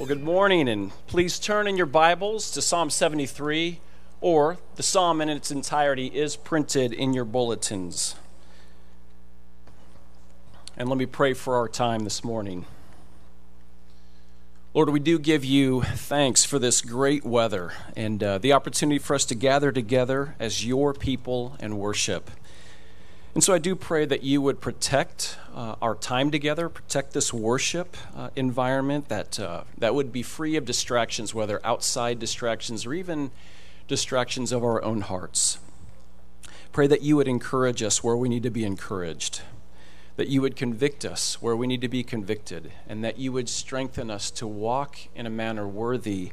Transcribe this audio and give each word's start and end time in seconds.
Well, 0.00 0.08
good 0.08 0.22
morning, 0.22 0.66
and 0.66 0.92
please 1.08 1.38
turn 1.38 1.66
in 1.66 1.76
your 1.76 1.84
Bibles 1.84 2.50
to 2.52 2.62
Psalm 2.62 2.88
73, 2.88 3.80
or 4.22 4.56
the 4.76 4.82
psalm 4.82 5.20
in 5.20 5.28
its 5.28 5.50
entirety 5.50 6.06
is 6.06 6.36
printed 6.36 6.94
in 6.94 7.12
your 7.12 7.26
bulletins. 7.26 8.14
And 10.74 10.88
let 10.88 10.96
me 10.96 11.04
pray 11.04 11.34
for 11.34 11.56
our 11.56 11.68
time 11.68 12.04
this 12.04 12.24
morning. 12.24 12.64
Lord, 14.72 14.88
we 14.88 15.00
do 15.00 15.18
give 15.18 15.44
you 15.44 15.82
thanks 15.82 16.46
for 16.46 16.58
this 16.58 16.80
great 16.80 17.22
weather 17.22 17.74
and 17.94 18.22
uh, 18.22 18.38
the 18.38 18.54
opportunity 18.54 18.98
for 18.98 19.14
us 19.14 19.26
to 19.26 19.34
gather 19.34 19.70
together 19.70 20.34
as 20.40 20.64
your 20.64 20.94
people 20.94 21.58
and 21.60 21.78
worship. 21.78 22.30
And 23.32 23.44
so 23.44 23.54
I 23.54 23.58
do 23.58 23.76
pray 23.76 24.04
that 24.06 24.24
you 24.24 24.42
would 24.42 24.60
protect 24.60 25.38
uh, 25.54 25.76
our 25.80 25.94
time 25.94 26.32
together, 26.32 26.68
protect 26.68 27.12
this 27.12 27.32
worship 27.32 27.96
uh, 28.16 28.30
environment, 28.34 29.08
that, 29.08 29.38
uh, 29.38 29.62
that 29.78 29.94
would 29.94 30.12
be 30.12 30.22
free 30.22 30.56
of 30.56 30.64
distractions, 30.64 31.32
whether 31.32 31.64
outside 31.64 32.18
distractions 32.18 32.84
or 32.84 32.92
even 32.92 33.30
distractions 33.86 34.50
of 34.50 34.64
our 34.64 34.82
own 34.82 35.02
hearts. 35.02 35.58
Pray 36.72 36.88
that 36.88 37.02
you 37.02 37.16
would 37.16 37.28
encourage 37.28 37.82
us 37.82 38.02
where 38.02 38.16
we 38.16 38.28
need 38.28 38.42
to 38.42 38.50
be 38.50 38.64
encouraged, 38.64 39.42
that 40.16 40.28
you 40.28 40.42
would 40.42 40.56
convict 40.56 41.04
us 41.04 41.40
where 41.40 41.54
we 41.54 41.68
need 41.68 41.80
to 41.80 41.88
be 41.88 42.02
convicted, 42.02 42.72
and 42.88 43.04
that 43.04 43.18
you 43.18 43.30
would 43.32 43.48
strengthen 43.48 44.10
us 44.10 44.30
to 44.32 44.46
walk 44.46 44.98
in 45.14 45.24
a 45.24 45.30
manner 45.30 45.68
worthy 45.68 46.32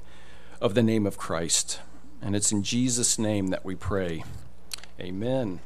of 0.59 0.73
the 0.73 0.83
name 0.83 1.05
of 1.05 1.17
Christ. 1.17 1.79
And 2.23 2.35
it's 2.35 2.51
in 2.51 2.63
Jesus' 2.63 3.19
name 3.19 3.47
that 3.47 3.63
we 3.63 3.75
pray. 3.75 4.23
Amen. 4.99 5.59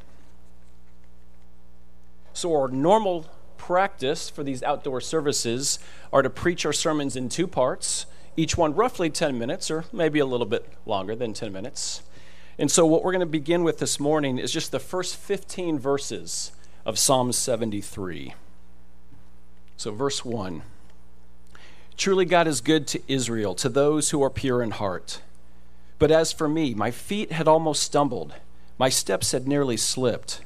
So, 2.34 2.56
our 2.56 2.68
normal 2.68 3.26
practice 3.58 4.30
for 4.30 4.44
these 4.44 4.64
outdoor 4.64 5.02
services 5.02 5.80
are 6.12 6.22
to 6.22 6.30
preach 6.30 6.66
our 6.66 6.74
sermons 6.74 7.16
in 7.16 7.30
two 7.30 7.48
parts, 7.48 8.06
each 8.36 8.58
one 8.58 8.74
roughly 8.74 9.10
10 9.10 9.38
minutes, 9.38 9.70
or 9.70 9.86
maybe 9.92 10.20
a 10.20 10.26
little 10.26 10.46
bit 10.46 10.68
longer 10.86 11.16
than 11.16 11.34
10 11.34 11.52
minutes. 11.52 12.02
And 12.58 12.72
so, 12.72 12.86
what 12.86 13.04
we're 13.04 13.12
going 13.12 13.20
to 13.22 13.26
begin 13.26 13.64
with 13.64 13.80
this 13.80 14.00
morning 14.00 14.38
is 14.38 14.52
just 14.52 14.72
the 14.72 14.80
first 14.80 15.16
15 15.16 15.80
verses 15.80 16.52
of 16.86 16.98
Psalm 16.98 17.32
73. 17.32 18.34
So, 19.78 19.92
verse 19.92 20.24
1 20.24 20.62
Truly, 21.98 22.26
God 22.26 22.48
is 22.48 22.62
good 22.62 22.88
to 22.88 23.02
Israel, 23.08 23.54
to 23.56 23.70
those 23.70 24.10
who 24.10 24.24
are 24.24 24.30
pure 24.30 24.64
in 24.64 24.72
heart. 24.72 25.22
But 26.00 26.10
as 26.12 26.32
for 26.32 26.50
me, 26.50 26.74
my 26.74 26.90
feet 26.90 27.32
had 27.32 27.48
almost 27.48 27.84
stumbled, 27.84 28.34
my 28.80 28.90
steps 28.90 29.34
had 29.34 29.48
nearly 29.48 29.78
slipped. 29.78 30.42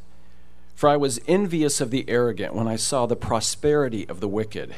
For 0.75 0.89
I 0.89 0.97
was 0.97 1.21
envious 1.27 1.81
of 1.81 1.89
the 1.89 2.05
arrogant 2.07 2.53
when 2.53 2.67
I 2.67 2.75
saw 2.75 3.05
the 3.05 3.15
prosperity 3.15 4.07
of 4.07 4.19
the 4.19 4.27
wicked. 4.27 4.75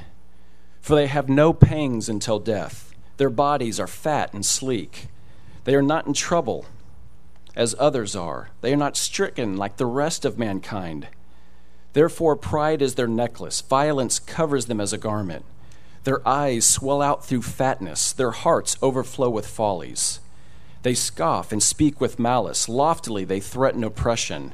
For 0.79 0.95
they 0.95 1.07
have 1.07 1.27
no 1.27 1.51
pangs 1.51 2.07
until 2.07 2.39
death. 2.39 2.93
Their 3.17 3.31
bodies 3.31 3.79
are 3.79 3.87
fat 3.87 4.31
and 4.33 4.45
sleek. 4.45 5.07
They 5.63 5.75
are 5.75 5.81
not 5.81 6.05
in 6.07 6.13
trouble 6.13 6.65
as 7.55 7.75
others 7.79 8.15
are. 8.15 8.51
They 8.61 8.71
are 8.71 8.77
not 8.77 8.95
stricken 8.95 9.57
like 9.57 9.77
the 9.77 9.87
rest 9.87 10.23
of 10.23 10.37
mankind. 10.37 11.07
Therefore, 11.93 12.35
pride 12.35 12.83
is 12.83 12.93
their 12.93 13.07
necklace, 13.07 13.61
violence 13.61 14.19
covers 14.19 14.67
them 14.67 14.79
as 14.79 14.93
a 14.93 14.99
garment. 14.99 15.43
Their 16.03 16.25
eyes 16.27 16.69
swell 16.69 17.01
out 17.01 17.25
through 17.25 17.41
fatness, 17.41 18.13
their 18.13 18.31
hearts 18.31 18.77
overflow 18.83 19.29
with 19.29 19.47
follies. 19.47 20.19
They 20.83 20.93
scoff 20.93 21.51
and 21.51 21.61
speak 21.61 21.99
with 21.99 22.19
malice, 22.19 22.69
loftily 22.69 23.25
they 23.25 23.39
threaten 23.39 23.83
oppression. 23.83 24.53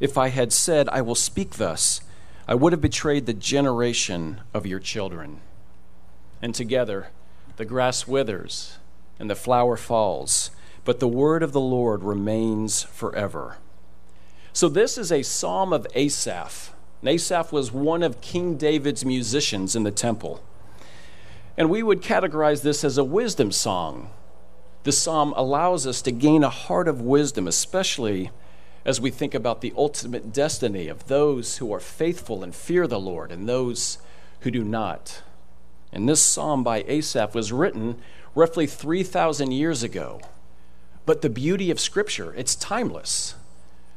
If 0.00 0.16
I 0.16 0.28
had 0.28 0.52
said, 0.52 0.88
I 0.90 1.00
will 1.00 1.14
speak 1.14 1.56
thus, 1.56 2.00
I 2.46 2.54
would 2.54 2.72
have 2.72 2.80
betrayed 2.80 3.26
the 3.26 3.34
generation 3.34 4.40
of 4.54 4.66
your 4.66 4.78
children. 4.78 5.40
And 6.40 6.54
together 6.54 7.08
the 7.56 7.64
grass 7.64 8.06
withers 8.06 8.78
and 9.18 9.28
the 9.28 9.34
flower 9.34 9.76
falls, 9.76 10.50
but 10.84 11.00
the 11.00 11.08
word 11.08 11.42
of 11.42 11.52
the 11.52 11.60
Lord 11.60 12.04
remains 12.04 12.84
forever. 12.84 13.58
So, 14.52 14.68
this 14.68 14.96
is 14.96 15.12
a 15.12 15.22
psalm 15.22 15.72
of 15.72 15.86
Asaph. 15.94 16.72
And 17.00 17.10
Asaph 17.10 17.52
was 17.52 17.70
one 17.70 18.02
of 18.02 18.20
King 18.20 18.56
David's 18.56 19.04
musicians 19.04 19.76
in 19.76 19.82
the 19.82 19.90
temple. 19.90 20.42
And 21.56 21.68
we 21.68 21.82
would 21.82 22.02
categorize 22.02 22.62
this 22.62 22.84
as 22.84 22.98
a 22.98 23.04
wisdom 23.04 23.52
song. 23.52 24.10
The 24.84 24.92
psalm 24.92 25.34
allows 25.36 25.86
us 25.86 26.00
to 26.02 26.12
gain 26.12 26.42
a 26.42 26.48
heart 26.48 26.88
of 26.88 27.00
wisdom, 27.00 27.46
especially 27.46 28.30
as 28.84 29.00
we 29.00 29.10
think 29.10 29.34
about 29.34 29.60
the 29.60 29.72
ultimate 29.76 30.32
destiny 30.32 30.88
of 30.88 31.08
those 31.08 31.58
who 31.58 31.72
are 31.72 31.80
faithful 31.80 32.42
and 32.42 32.54
fear 32.54 32.86
the 32.86 33.00
Lord 33.00 33.30
and 33.30 33.48
those 33.48 33.98
who 34.40 34.50
do 34.50 34.64
not. 34.64 35.22
And 35.92 36.08
this 36.08 36.22
psalm 36.22 36.62
by 36.62 36.84
Asaph 36.86 37.34
was 37.34 37.52
written 37.52 38.00
roughly 38.34 38.66
3,000 38.66 39.52
years 39.52 39.82
ago. 39.82 40.20
But 41.06 41.22
the 41.22 41.30
beauty 41.30 41.70
of 41.70 41.80
Scripture, 41.80 42.34
it's 42.34 42.54
timeless. 42.54 43.34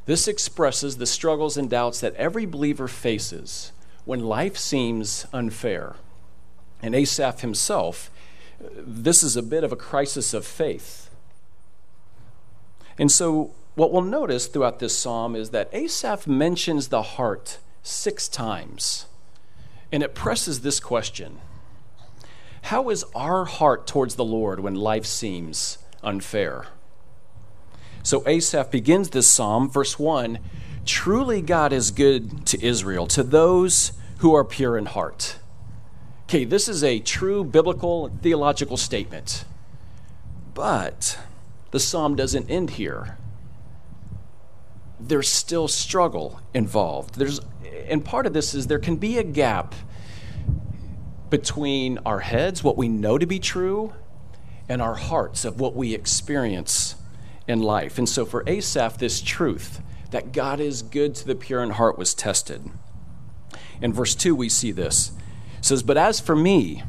This 0.05 0.27
expresses 0.27 0.97
the 0.97 1.05
struggles 1.05 1.57
and 1.57 1.69
doubts 1.69 1.99
that 1.99 2.15
every 2.15 2.45
believer 2.45 2.87
faces 2.87 3.71
when 4.05 4.21
life 4.21 4.57
seems 4.57 5.27
unfair. 5.31 5.95
And 6.81 6.95
Asaph 6.95 7.41
himself, 7.41 8.09
this 8.59 9.23
is 9.23 9.35
a 9.35 9.43
bit 9.43 9.63
of 9.63 9.71
a 9.71 9.75
crisis 9.75 10.33
of 10.33 10.45
faith. 10.45 11.09
And 12.97 13.11
so 13.11 13.51
what 13.75 13.91
we'll 13.91 14.01
notice 14.01 14.47
throughout 14.47 14.79
this 14.79 14.97
psalm 14.97 15.35
is 15.35 15.51
that 15.51 15.69
Asaph 15.71 16.27
mentions 16.27 16.89
the 16.89 17.01
heart 17.01 17.59
six 17.83 18.27
times. 18.27 19.05
And 19.91 20.03
it 20.03 20.13
presses 20.13 20.61
this 20.61 20.79
question 20.79 21.39
How 22.63 22.89
is 22.89 23.05
our 23.15 23.45
heart 23.45 23.87
towards 23.87 24.15
the 24.15 24.25
Lord 24.25 24.59
when 24.59 24.75
life 24.75 25.05
seems 25.05 25.77
unfair? 26.03 26.67
So 28.03 28.27
Asaph 28.27 28.71
begins 28.71 29.11
this 29.11 29.27
psalm, 29.27 29.69
verse 29.69 29.97
1 29.97 30.39
Truly 30.85 31.41
God 31.41 31.71
is 31.71 31.91
good 31.91 32.45
to 32.47 32.65
Israel, 32.65 33.07
to 33.07 33.23
those 33.23 33.93
who 34.17 34.33
are 34.33 34.43
pure 34.43 34.77
in 34.77 34.87
heart. 34.87 35.37
Okay, 36.23 36.43
this 36.43 36.67
is 36.67 36.83
a 36.83 36.99
true 36.99 37.43
biblical 37.43 38.09
theological 38.21 38.77
statement. 38.77 39.45
But 40.53 41.19
the 41.71 41.79
psalm 41.79 42.15
doesn't 42.15 42.49
end 42.49 42.71
here 42.71 43.17
there's 45.07 45.29
still 45.29 45.67
struggle 45.67 46.39
involved. 46.53 47.15
There's, 47.15 47.39
and 47.87 48.03
part 48.03 48.25
of 48.25 48.33
this 48.33 48.53
is 48.53 48.67
there 48.67 48.79
can 48.79 48.95
be 48.95 49.17
a 49.17 49.23
gap 49.23 49.75
between 51.29 51.97
our 52.05 52.19
heads, 52.19 52.63
what 52.63 52.77
we 52.77 52.89
know 52.89 53.17
to 53.17 53.25
be 53.25 53.39
true, 53.39 53.93
and 54.67 54.81
our 54.81 54.95
hearts 54.95 55.45
of 55.45 55.59
what 55.59 55.75
we 55.75 55.93
experience 55.93 56.95
in 57.47 57.61
life. 57.61 57.97
And 57.97 58.07
so 58.07 58.25
for 58.25 58.43
Asaph, 58.47 58.97
this 58.97 59.21
truth 59.21 59.81
that 60.11 60.33
God 60.33 60.59
is 60.59 60.81
good 60.81 61.15
to 61.15 61.25
the 61.25 61.35
pure 61.35 61.63
in 61.63 61.71
heart 61.71 61.97
was 61.97 62.13
tested. 62.13 62.69
In 63.81 63.93
verse 63.93 64.13
2, 64.13 64.35
we 64.35 64.49
see 64.49 64.71
this. 64.71 65.11
It 65.57 65.65
says, 65.65 65.83
But 65.83 65.97
as 65.97 66.19
for 66.19 66.35
me, 66.35 66.83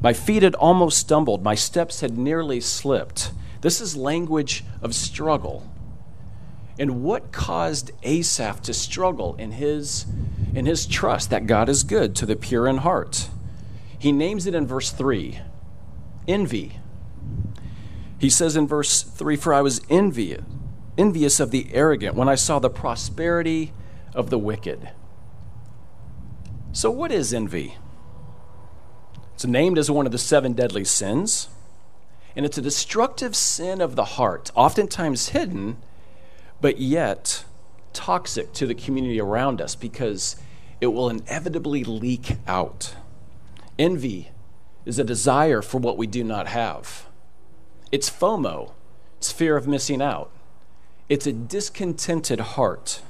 my 0.00 0.12
feet 0.12 0.42
had 0.42 0.54
almost 0.54 0.98
stumbled, 0.98 1.42
my 1.42 1.56
steps 1.56 2.00
had 2.00 2.16
nearly 2.16 2.60
slipped. 2.60 3.32
This 3.60 3.80
is 3.80 3.96
language 3.96 4.64
of 4.80 4.94
struggle. 4.94 5.68
And 6.78 7.02
what 7.02 7.32
caused 7.32 7.90
Asaph 8.02 8.62
to 8.62 8.72
struggle 8.72 9.34
in 9.36 9.52
his, 9.52 10.06
in 10.54 10.66
his 10.66 10.86
trust 10.86 11.30
that 11.30 11.46
God 11.46 11.68
is 11.68 11.82
good 11.82 12.14
to 12.16 12.26
the 12.26 12.36
pure 12.36 12.68
in 12.68 12.78
heart? 12.78 13.28
He 13.98 14.12
names 14.12 14.46
it 14.46 14.54
in 14.54 14.66
verse 14.66 14.90
3 14.90 15.40
envy. 16.28 16.78
He 18.18 18.28
says 18.30 18.54
in 18.54 18.66
verse 18.66 19.02
3 19.02 19.36
For 19.36 19.54
I 19.54 19.62
was 19.62 19.80
envious, 19.88 20.42
envious 20.96 21.40
of 21.40 21.50
the 21.50 21.68
arrogant 21.72 22.14
when 22.14 22.28
I 22.28 22.34
saw 22.34 22.58
the 22.58 22.70
prosperity 22.70 23.72
of 24.14 24.30
the 24.30 24.38
wicked. 24.38 24.90
So, 26.72 26.90
what 26.90 27.10
is 27.10 27.32
envy? 27.32 27.76
It's 29.34 29.46
named 29.46 29.78
as 29.78 29.90
one 29.90 30.04
of 30.06 30.12
the 30.12 30.18
seven 30.18 30.52
deadly 30.52 30.84
sins, 30.84 31.48
and 32.36 32.44
it's 32.44 32.58
a 32.58 32.62
destructive 32.62 33.34
sin 33.34 33.80
of 33.80 33.96
the 33.96 34.04
heart, 34.04 34.50
oftentimes 34.54 35.30
hidden 35.30 35.78
but 36.60 36.78
yet 36.78 37.44
toxic 37.92 38.52
to 38.52 38.66
the 38.66 38.74
community 38.74 39.20
around 39.20 39.60
us 39.60 39.74
because 39.74 40.36
it 40.80 40.88
will 40.88 41.08
inevitably 41.08 41.84
leak 41.84 42.36
out. 42.46 42.94
Envy 43.78 44.30
is 44.84 44.98
a 44.98 45.04
desire 45.04 45.62
for 45.62 45.78
what 45.78 45.98
we 45.98 46.06
do 46.06 46.24
not 46.24 46.48
have. 46.48 47.06
It's 47.90 48.10
FOMO, 48.10 48.72
it's 49.16 49.32
fear 49.32 49.56
of 49.56 49.66
missing 49.66 50.02
out. 50.02 50.30
It's 51.08 51.26
a 51.26 51.32
discontented 51.32 52.40
heart. 52.40 53.00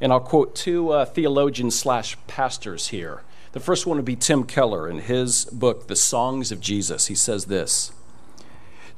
And 0.00 0.12
I'll 0.12 0.20
quote 0.20 0.54
two 0.54 0.90
uh, 0.90 1.04
theologians 1.04 1.78
slash 1.78 2.16
pastors 2.26 2.88
here. 2.88 3.22
The 3.52 3.60
first 3.60 3.86
one 3.86 3.96
would 3.96 4.04
be 4.04 4.16
Tim 4.16 4.44
Keller 4.44 4.88
in 4.88 5.00
his 5.00 5.44
book, 5.46 5.88
The 5.88 5.96
Songs 5.96 6.52
of 6.52 6.60
Jesus. 6.60 7.06
He 7.06 7.14
says 7.14 7.46
this 7.46 7.92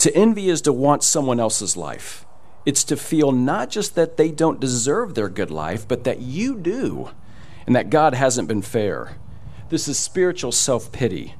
To 0.01 0.17
envy 0.17 0.49
is 0.49 0.63
to 0.63 0.73
want 0.73 1.03
someone 1.03 1.39
else's 1.39 1.77
life. 1.77 2.25
It's 2.65 2.85
to 2.85 2.97
feel 2.97 3.33
not 3.33 3.69
just 3.69 3.95
that 3.97 4.17
they 4.17 4.31
don't 4.31 4.59
deserve 4.59 5.15
their 5.15 5.29
good 5.29 5.51
life, 5.51 5.87
but 5.87 6.05
that 6.05 6.21
you 6.21 6.57
do, 6.57 7.11
and 7.67 7.77
that 7.77 7.91
God 7.91 8.15
hasn't 8.15 8.49
been 8.49 8.63
fair. 8.63 9.19
This 9.69 9.89
is 9.89 9.99
spiritual 9.99 10.53
self 10.53 10.91
pity, 10.91 11.35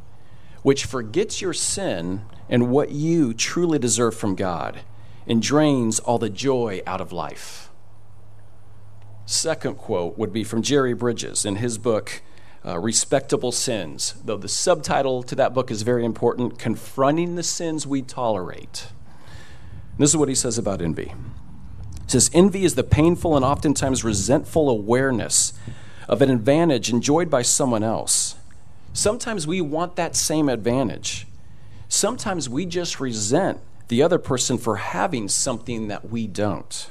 which 0.63 0.85
forgets 0.85 1.41
your 1.41 1.55
sin 1.55 2.21
and 2.51 2.71
what 2.71 2.91
you 2.91 3.33
truly 3.33 3.79
deserve 3.79 4.15
from 4.15 4.35
God 4.35 4.81
and 5.27 5.41
drains 5.41 5.99
all 5.99 6.19
the 6.19 6.29
joy 6.29 6.83
out 6.87 7.01
of 7.01 7.13
life. 7.13 7.71
Second 9.25 9.79
quote 9.79 10.19
would 10.19 10.35
be 10.35 10.45
from 10.45 10.61
Jerry 10.61 10.93
Bridges 10.93 11.47
in 11.47 11.57
his 11.57 11.79
book, 11.79 12.21
uh, 12.65 12.79
Respectable 12.79 13.53
Sins, 13.53 14.15
though 14.25 14.37
the 14.37 14.49
subtitle 14.49 15.23
to 15.23 15.35
that 15.35 15.55
book 15.55 15.71
is 15.71 15.83
very 15.83 16.05
important 16.05 16.59
Confronting 16.59 17.37
the 17.37 17.43
Sins 17.43 17.87
We 17.87 18.03
Tolerate. 18.03 18.89
This 19.99 20.11
is 20.11 20.17
what 20.17 20.29
he 20.29 20.35
says 20.35 20.59
about 20.59 20.83
envy. 20.83 21.13
He 22.05 22.09
says, 22.09 22.31
Envy 22.35 22.65
is 22.65 22.75
the 22.75 22.85
painful 22.85 23.37
and 23.37 23.45
oftentimes 23.45 24.05
resentful 24.05 24.69
awareness 24.69 25.53
of 26.09 26.23
an 26.23 26.31
advantage 26.31 26.91
enjoyed 26.91 27.31
by 27.31 27.43
someone 27.43 27.83
else. 27.83 28.35
Sometimes 28.93 29.47
we 29.47 29.61
want 29.61 29.97
that 29.97 30.17
same 30.17 30.49
advantage. 30.49 31.27
Sometimes 31.89 32.49
we 32.49 32.67
just 32.67 33.01
resent 33.01 33.61
the 33.89 34.03
other 34.03 34.19
person 34.19 34.59
for 34.59 34.77
having 34.77 35.29
something 35.29 35.89
that 35.89 36.11
we 36.11 36.27
don't. 36.27 36.89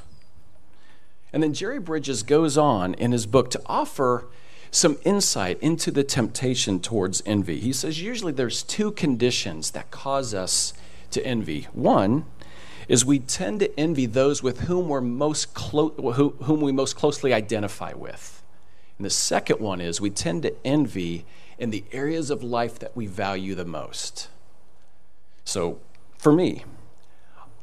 And 1.32 1.44
then 1.44 1.54
Jerry 1.54 1.80
Bridges 1.80 2.24
goes 2.24 2.58
on 2.58 2.94
in 2.96 3.12
his 3.12 3.26
book 3.26 3.52
to 3.52 3.62
offer 3.66 4.28
some 4.72 4.98
insight 5.04 5.60
into 5.62 5.92
the 5.92 6.04
temptation 6.04 6.80
towards 6.80 7.24
envy. 7.26 7.60
He 7.60 7.74
says 7.74 8.02
usually 8.02 8.32
there's 8.32 8.64
two 8.64 8.92
conditions 8.92 9.72
that 9.72 9.92
cause 9.92 10.34
us 10.34 10.74
to 11.12 11.26
envy. 11.26 11.68
One 11.74 12.26
is 12.88 13.06
we 13.06 13.20
tend 13.20 13.60
to 13.62 13.80
envy 13.80 14.06
those 14.06 14.44
with 14.44 14.62
whom 14.62 14.90
we're 14.90 15.02
most 15.02 15.54
clo- 15.54 15.90
whom 16.44 16.62
we 16.62 16.72
most 16.72 16.96
closely 16.96 17.34
identify 17.34 17.94
with. 17.94 18.44
And 18.98 19.06
the 19.06 19.12
second 19.12 19.60
one 19.60 19.80
is 19.80 20.02
we 20.02 20.10
tend 20.10 20.44
to 20.44 20.54
envy 20.66 21.26
in 21.58 21.70
the 21.70 21.84
areas 21.92 22.30
of 22.30 22.44
life 22.44 22.80
that 22.80 22.96
we 22.96 23.06
value 23.08 23.56
the 23.56 23.66
most. 23.66 24.30
So, 25.46 25.80
for 26.18 26.32
me, 26.32 26.64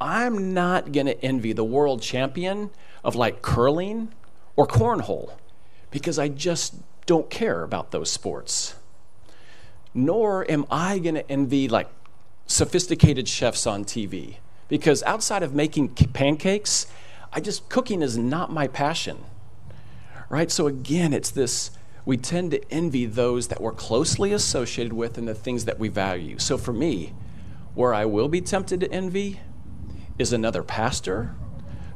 I'm 0.00 0.54
not 0.54 0.92
going 0.92 1.06
to 1.06 1.24
envy 1.24 1.52
the 1.52 1.64
world 1.64 2.02
champion 2.02 2.70
of 3.04 3.14
like 3.14 3.42
curling 3.42 4.12
or 4.54 4.66
cornhole 4.66 5.32
because 5.90 6.18
I 6.18 6.28
just 6.28 6.74
don't 7.06 7.30
care 7.30 7.62
about 7.62 7.92
those 7.92 8.10
sports. 8.10 8.74
Nor 9.94 10.48
am 10.50 10.66
I 10.70 10.98
going 10.98 11.14
to 11.14 11.30
envy 11.30 11.68
like 11.68 11.88
sophisticated 12.46 13.28
chefs 13.28 13.66
on 13.66 13.84
TV 13.84 14.36
because 14.68 15.02
outside 15.04 15.42
of 15.42 15.54
making 15.54 15.88
pancakes, 15.88 16.86
I 17.32 17.40
just 17.40 17.68
cooking 17.68 18.02
is 18.02 18.18
not 18.18 18.52
my 18.52 18.66
passion. 18.66 19.18
Right? 20.28 20.50
So 20.50 20.66
again, 20.66 21.12
it's 21.12 21.30
this 21.30 21.70
we 22.04 22.16
tend 22.16 22.52
to 22.52 22.72
envy 22.72 23.04
those 23.04 23.48
that 23.48 23.60
we're 23.60 23.72
closely 23.72 24.32
associated 24.32 24.92
with 24.92 25.18
and 25.18 25.26
the 25.26 25.34
things 25.34 25.64
that 25.64 25.78
we 25.78 25.88
value. 25.88 26.38
So 26.38 26.56
for 26.56 26.72
me, 26.72 27.12
where 27.74 27.92
I 27.92 28.04
will 28.04 28.28
be 28.28 28.40
tempted 28.40 28.80
to 28.80 28.92
envy 28.92 29.40
is 30.18 30.32
another 30.32 30.62
pastor 30.62 31.34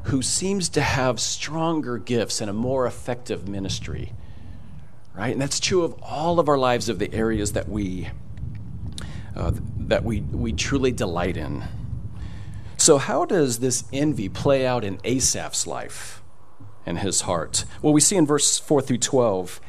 who 0.04 0.20
seems 0.20 0.68
to 0.70 0.80
have 0.80 1.20
stronger 1.20 1.96
gifts 1.98 2.40
and 2.40 2.50
a 2.50 2.52
more 2.52 2.86
effective 2.86 3.48
ministry. 3.48 4.12
Right? 5.20 5.32
And 5.32 5.40
that's 5.42 5.60
true 5.60 5.84
of 5.84 6.02
all 6.02 6.40
of 6.40 6.48
our 6.48 6.56
lives 6.56 6.88
of 6.88 6.98
the 6.98 7.12
areas 7.12 7.52
that 7.52 7.68
we 7.68 8.08
uh, 9.36 9.52
that 9.80 10.02
we, 10.02 10.22
we 10.22 10.54
truly 10.54 10.92
delight 10.92 11.36
in. 11.36 11.64
So, 12.78 12.96
how 12.96 13.26
does 13.26 13.58
this 13.58 13.84
envy 13.92 14.30
play 14.30 14.66
out 14.66 14.82
in 14.82 14.96
Asaph's 15.04 15.66
life 15.66 16.22
and 16.86 17.00
his 17.00 17.20
heart? 17.20 17.66
Well, 17.82 17.92
we 17.92 18.00
see 18.00 18.16
in 18.16 18.24
verse 18.24 18.58
4 18.58 18.80
through 18.80 18.96
12, 18.96 19.60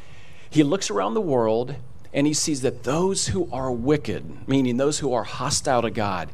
he 0.48 0.62
looks 0.62 0.90
around 0.90 1.12
the 1.12 1.20
world 1.20 1.76
and 2.14 2.26
he 2.26 2.32
sees 2.32 2.62
that 2.62 2.84
those 2.84 3.28
who 3.28 3.46
are 3.52 3.70
wicked, 3.70 4.48
meaning 4.48 4.78
those 4.78 5.00
who 5.00 5.12
are 5.12 5.24
hostile 5.24 5.82
to 5.82 5.90
God, 5.90 6.30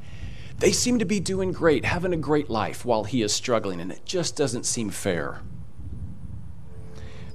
they 0.59 0.70
seem 0.70 1.00
to 1.00 1.05
be 1.05 1.19
doing 1.19 1.50
great, 1.50 1.85
having 1.85 2.12
a 2.12 2.17
great 2.17 2.49
life 2.49 2.85
while 2.85 3.03
he 3.03 3.23
is 3.23 3.32
struggling, 3.32 3.81
and 3.81 3.91
it 3.91 4.05
just 4.05 4.37
doesn't 4.37 4.65
seem 4.65 4.91
fair. 4.91 5.41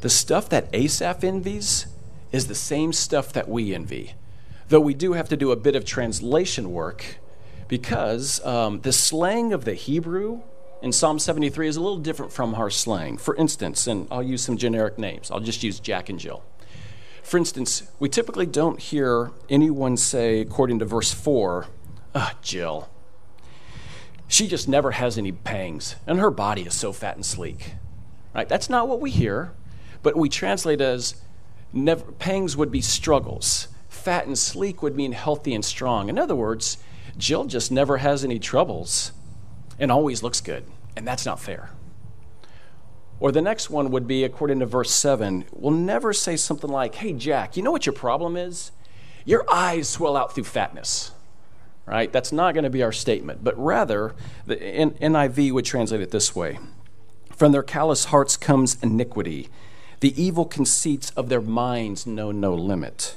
The 0.04 0.10
stuff 0.10 0.50
that 0.50 0.68
Asaph 0.74 1.24
envies 1.24 1.88
is 2.34 2.48
the 2.48 2.56
same 2.56 2.92
stuff 2.92 3.32
that 3.32 3.48
we 3.48 3.74
envy, 3.74 4.16
though 4.68 4.82
we 4.82 4.94
do 4.94 5.14
have 5.14 5.30
to 5.30 5.38
do 5.38 5.54
a 5.54 5.56
bit 5.56 5.78
of 5.78 5.86
translation 5.86 6.74
work 6.74 7.20
because 7.70 8.46
um, 8.46 8.82
the 8.82 8.92
slang 8.92 9.54
of 9.54 9.64
the 9.64 9.76
Hebrew 9.76 10.42
in 10.82 10.92
Psalm 10.92 11.20
73 11.20 11.70
is 11.70 11.78
a 11.78 11.82
little 11.82 12.00
different 12.00 12.34
from 12.34 12.54
our 12.54 12.70
slang. 12.70 13.16
For 13.18 13.34
instance, 13.38 13.88
and 13.88 14.06
I'll 14.12 14.22
use 14.22 14.42
some 14.42 14.58
generic 14.58 14.98
names, 15.00 15.32
I'll 15.32 15.40
just 15.40 15.64
use 15.64 15.80
Jack 15.80 16.10
and 16.10 16.20
Jill. 16.20 16.44
For 17.24 17.38
instance, 17.38 17.84
we 17.98 18.10
typically 18.10 18.46
don't 18.46 18.82
hear 18.82 19.32
anyone 19.48 19.96
say, 19.96 20.42
according 20.42 20.80
to 20.80 20.86
verse 20.86 21.14
4, 21.14 21.68
ah, 22.14 22.36
Jill, 22.42 22.90
she 24.28 24.50
just 24.50 24.68
never 24.68 24.92
has 24.92 25.18
any 25.18 25.32
pangs, 25.32 25.96
and 26.06 26.20
her 26.20 26.30
body 26.30 26.64
is 26.64 26.74
so 26.74 26.92
fat 26.92 27.16
and 27.16 27.26
sleek. 27.26 27.76
Right? 28.36 28.50
That's 28.50 28.70
not 28.70 28.90
what 28.90 29.00
we 29.00 29.10
hear, 29.10 29.54
but 30.04 30.16
we 30.16 30.30
translate 30.30 30.82
as 30.82 31.16
never, 31.72 32.12
pangs 32.14 32.56
would 32.56 32.72
be 32.72 32.82
struggles. 32.82 33.70
Fat 33.90 34.28
and 34.28 34.38
sleek 34.38 34.84
would 34.84 34.96
mean 34.96 35.14
healthy 35.14 35.56
and 35.56 35.66
strong. 35.66 36.10
In 36.10 36.20
other 36.20 36.36
words, 36.36 36.78
Jill 37.18 37.46
just 37.46 37.72
never 37.72 37.98
has 37.98 38.24
any 38.24 38.38
troubles 38.38 39.12
and 39.80 39.92
always 39.92 40.22
looks 40.22 40.42
good, 40.42 40.66
and 40.96 41.08
that's 41.08 41.26
not 41.26 41.40
fair. 41.40 41.72
Or 43.20 43.32
the 43.32 43.42
next 43.42 43.70
one 43.70 43.90
would 43.92 44.08
be, 44.08 44.24
according 44.24 44.60
to 44.60 44.66
verse 44.66 44.92
7, 44.92 45.46
we'll 45.52 45.72
never 45.72 46.14
say 46.14 46.36
something 46.36 46.70
like, 46.70 46.96
Hey, 46.96 47.14
Jack, 47.14 47.58
you 47.58 47.64
know 47.64 47.72
what 47.72 47.86
your 47.86 47.94
problem 47.94 48.36
is? 48.36 48.72
Your 49.26 49.46
eyes 49.50 49.88
swell 49.88 50.18
out 50.18 50.36
through 50.36 50.44
fatness 50.44 51.12
right? 51.86 52.12
That's 52.12 52.32
not 52.32 52.54
going 52.54 52.64
to 52.64 52.70
be 52.70 52.84
our 52.84 52.92
statement, 52.92 53.44
but 53.44 53.58
rather, 53.58 54.16
the 54.46 54.56
NIV 54.56 55.52
would 55.52 55.66
translate 55.66 56.02
it 56.02 56.12
this 56.12 56.36
way 56.36 56.60
From 57.32 57.52
their 57.52 57.64
callous 57.64 58.06
hearts 58.06 58.38
comes 58.38 58.78
iniquity, 58.82 59.50
the 60.04 60.22
evil 60.22 60.44
conceits 60.44 61.12
of 61.12 61.30
their 61.30 61.40
minds 61.40 62.06
know 62.06 62.30
no 62.30 62.54
limit. 62.54 63.16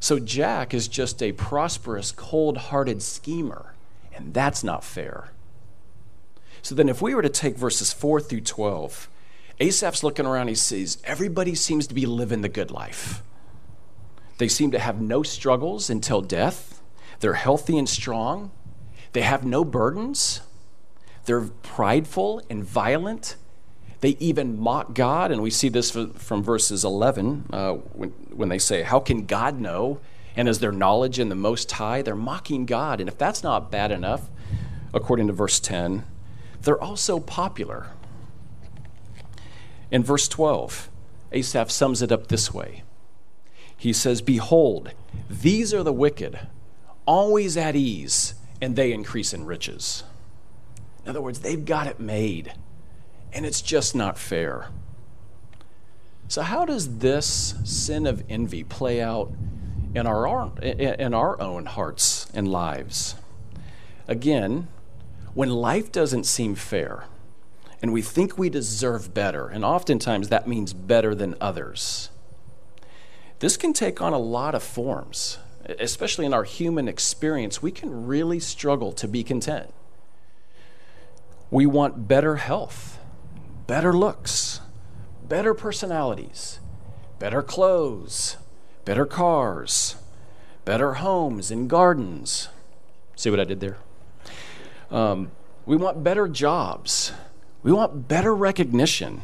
So 0.00 0.18
Jack 0.18 0.74
is 0.74 0.88
just 0.88 1.22
a 1.22 1.30
prosperous, 1.30 2.10
cold 2.10 2.56
hearted 2.56 3.02
schemer, 3.02 3.76
and 4.12 4.34
that's 4.34 4.64
not 4.64 4.82
fair. 4.82 5.30
So 6.60 6.74
then, 6.74 6.88
if 6.88 7.00
we 7.00 7.14
were 7.14 7.22
to 7.22 7.28
take 7.28 7.56
verses 7.56 7.92
4 7.92 8.20
through 8.20 8.40
12, 8.40 9.08
Asaph's 9.60 10.02
looking 10.02 10.26
around, 10.26 10.48
he 10.48 10.56
sees 10.56 10.98
everybody 11.04 11.54
seems 11.54 11.86
to 11.86 11.94
be 11.94 12.04
living 12.04 12.40
the 12.40 12.48
good 12.48 12.72
life. 12.72 13.22
They 14.38 14.48
seem 14.48 14.72
to 14.72 14.80
have 14.80 15.00
no 15.00 15.22
struggles 15.22 15.88
until 15.88 16.20
death. 16.20 16.82
They're 17.20 17.34
healthy 17.34 17.78
and 17.78 17.88
strong. 17.88 18.50
They 19.12 19.22
have 19.22 19.44
no 19.44 19.64
burdens. 19.64 20.40
They're 21.26 21.42
prideful 21.42 22.42
and 22.50 22.64
violent. 22.64 23.36
They 24.02 24.10
even 24.20 24.58
mock 24.60 24.94
God. 24.94 25.30
And 25.30 25.40
we 25.40 25.50
see 25.50 25.70
this 25.70 25.90
from 25.90 26.42
verses 26.42 26.84
11 26.84 27.46
uh, 27.52 27.72
when, 27.72 28.10
when 28.10 28.48
they 28.50 28.58
say, 28.58 28.82
How 28.82 29.00
can 29.00 29.24
God 29.24 29.58
know? 29.58 30.00
And 30.36 30.48
is 30.48 30.58
there 30.58 30.72
knowledge 30.72 31.18
in 31.18 31.28
the 31.28 31.34
Most 31.34 31.70
High? 31.72 32.02
They're 32.02 32.14
mocking 32.14 32.66
God. 32.66 33.00
And 33.00 33.08
if 33.08 33.16
that's 33.16 33.42
not 33.42 33.70
bad 33.70 33.90
enough, 33.90 34.28
according 34.92 35.28
to 35.28 35.32
verse 35.32 35.60
10, 35.60 36.04
they're 36.62 36.82
also 36.82 37.20
popular. 37.20 37.88
In 39.90 40.02
verse 40.02 40.26
12, 40.28 40.88
Asaph 41.32 41.70
sums 41.70 42.02
it 42.02 42.10
up 42.10 42.26
this 42.26 42.52
way 42.52 42.82
He 43.76 43.92
says, 43.92 44.20
Behold, 44.20 44.92
these 45.30 45.72
are 45.72 45.82
the 45.82 45.92
wicked 45.92 46.38
always 47.06 47.56
at 47.56 47.76
ease, 47.76 48.34
and 48.60 48.74
they 48.74 48.92
increase 48.92 49.32
in 49.32 49.44
riches. 49.44 50.04
In 51.04 51.10
other 51.10 51.20
words, 51.20 51.40
they've 51.40 51.64
got 51.64 51.86
it 51.86 51.98
made, 51.98 52.52
and 53.32 53.46
it's 53.46 53.62
just 53.62 53.94
not 53.94 54.18
fair. 54.18 54.68
So, 56.28 56.42
how 56.42 56.64
does 56.64 56.98
this 56.98 57.54
sin 57.64 58.06
of 58.06 58.24
envy 58.28 58.64
play 58.64 59.02
out 59.02 59.32
in 59.94 60.06
our, 60.06 60.58
in 60.62 61.12
our 61.14 61.40
own 61.40 61.66
hearts 61.66 62.30
and 62.32 62.48
lives? 62.48 63.16
Again, 64.08 64.68
when 65.34 65.50
life 65.50 65.92
doesn't 65.92 66.24
seem 66.24 66.54
fair, 66.54 67.04
and 67.80 67.92
we 67.92 68.02
think 68.02 68.38
we 68.38 68.48
deserve 68.48 69.12
better, 69.12 69.48
and 69.48 69.64
oftentimes 69.64 70.28
that 70.28 70.46
means 70.46 70.72
better 70.72 71.14
than 71.14 71.34
others, 71.40 72.10
this 73.40 73.56
can 73.56 73.72
take 73.72 74.00
on 74.00 74.12
a 74.12 74.18
lot 74.18 74.54
of 74.54 74.62
forms 74.62 75.38
especially 75.78 76.26
in 76.26 76.34
our 76.34 76.44
human 76.44 76.88
experience, 76.88 77.62
we 77.62 77.70
can 77.70 78.06
really 78.06 78.40
struggle 78.40 78.92
to 78.92 79.08
be 79.08 79.22
content. 79.22 79.72
We 81.50 81.66
want 81.66 82.08
better 82.08 82.36
health, 82.36 82.91
better 83.72 83.94
looks, 83.94 84.60
better 85.26 85.54
personalities, 85.54 86.60
better 87.18 87.42
clothes, 87.42 88.36
better 88.84 89.06
cars, 89.06 89.96
better 90.66 90.92
homes 90.92 91.50
and 91.50 91.70
gardens. 91.70 92.50
See 93.16 93.30
what 93.30 93.40
I 93.40 93.44
did 93.44 93.60
there? 93.60 93.78
Um, 94.90 95.30
we 95.64 95.76
want 95.76 96.04
better 96.04 96.28
jobs. 96.28 97.12
We 97.62 97.72
want 97.72 98.08
better 98.08 98.34
recognition. 98.34 99.22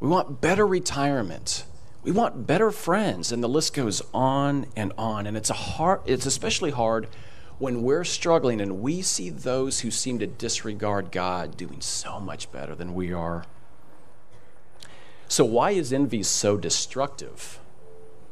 We 0.00 0.08
want 0.08 0.40
better 0.40 0.66
retirement. 0.66 1.64
We 2.02 2.10
want 2.10 2.44
better 2.44 2.72
friends, 2.72 3.30
and 3.30 3.40
the 3.40 3.48
list 3.48 3.72
goes 3.72 4.02
on 4.12 4.66
and 4.74 4.92
on. 4.98 5.28
And 5.28 5.36
it's 5.36 5.50
a 5.50 5.54
hard, 5.54 6.00
it's 6.06 6.26
especially 6.26 6.72
hard 6.72 7.06
when 7.58 7.82
we're 7.82 8.04
struggling 8.04 8.60
and 8.60 8.80
we 8.80 9.00
see 9.02 9.30
those 9.30 9.80
who 9.80 9.90
seem 9.90 10.18
to 10.18 10.26
disregard 10.26 11.10
God 11.10 11.56
doing 11.56 11.80
so 11.80 12.20
much 12.20 12.52
better 12.52 12.74
than 12.74 12.94
we 12.94 13.12
are. 13.12 13.44
So, 15.28 15.44
why 15.44 15.72
is 15.72 15.92
envy 15.92 16.22
so 16.22 16.56
destructive? 16.56 17.58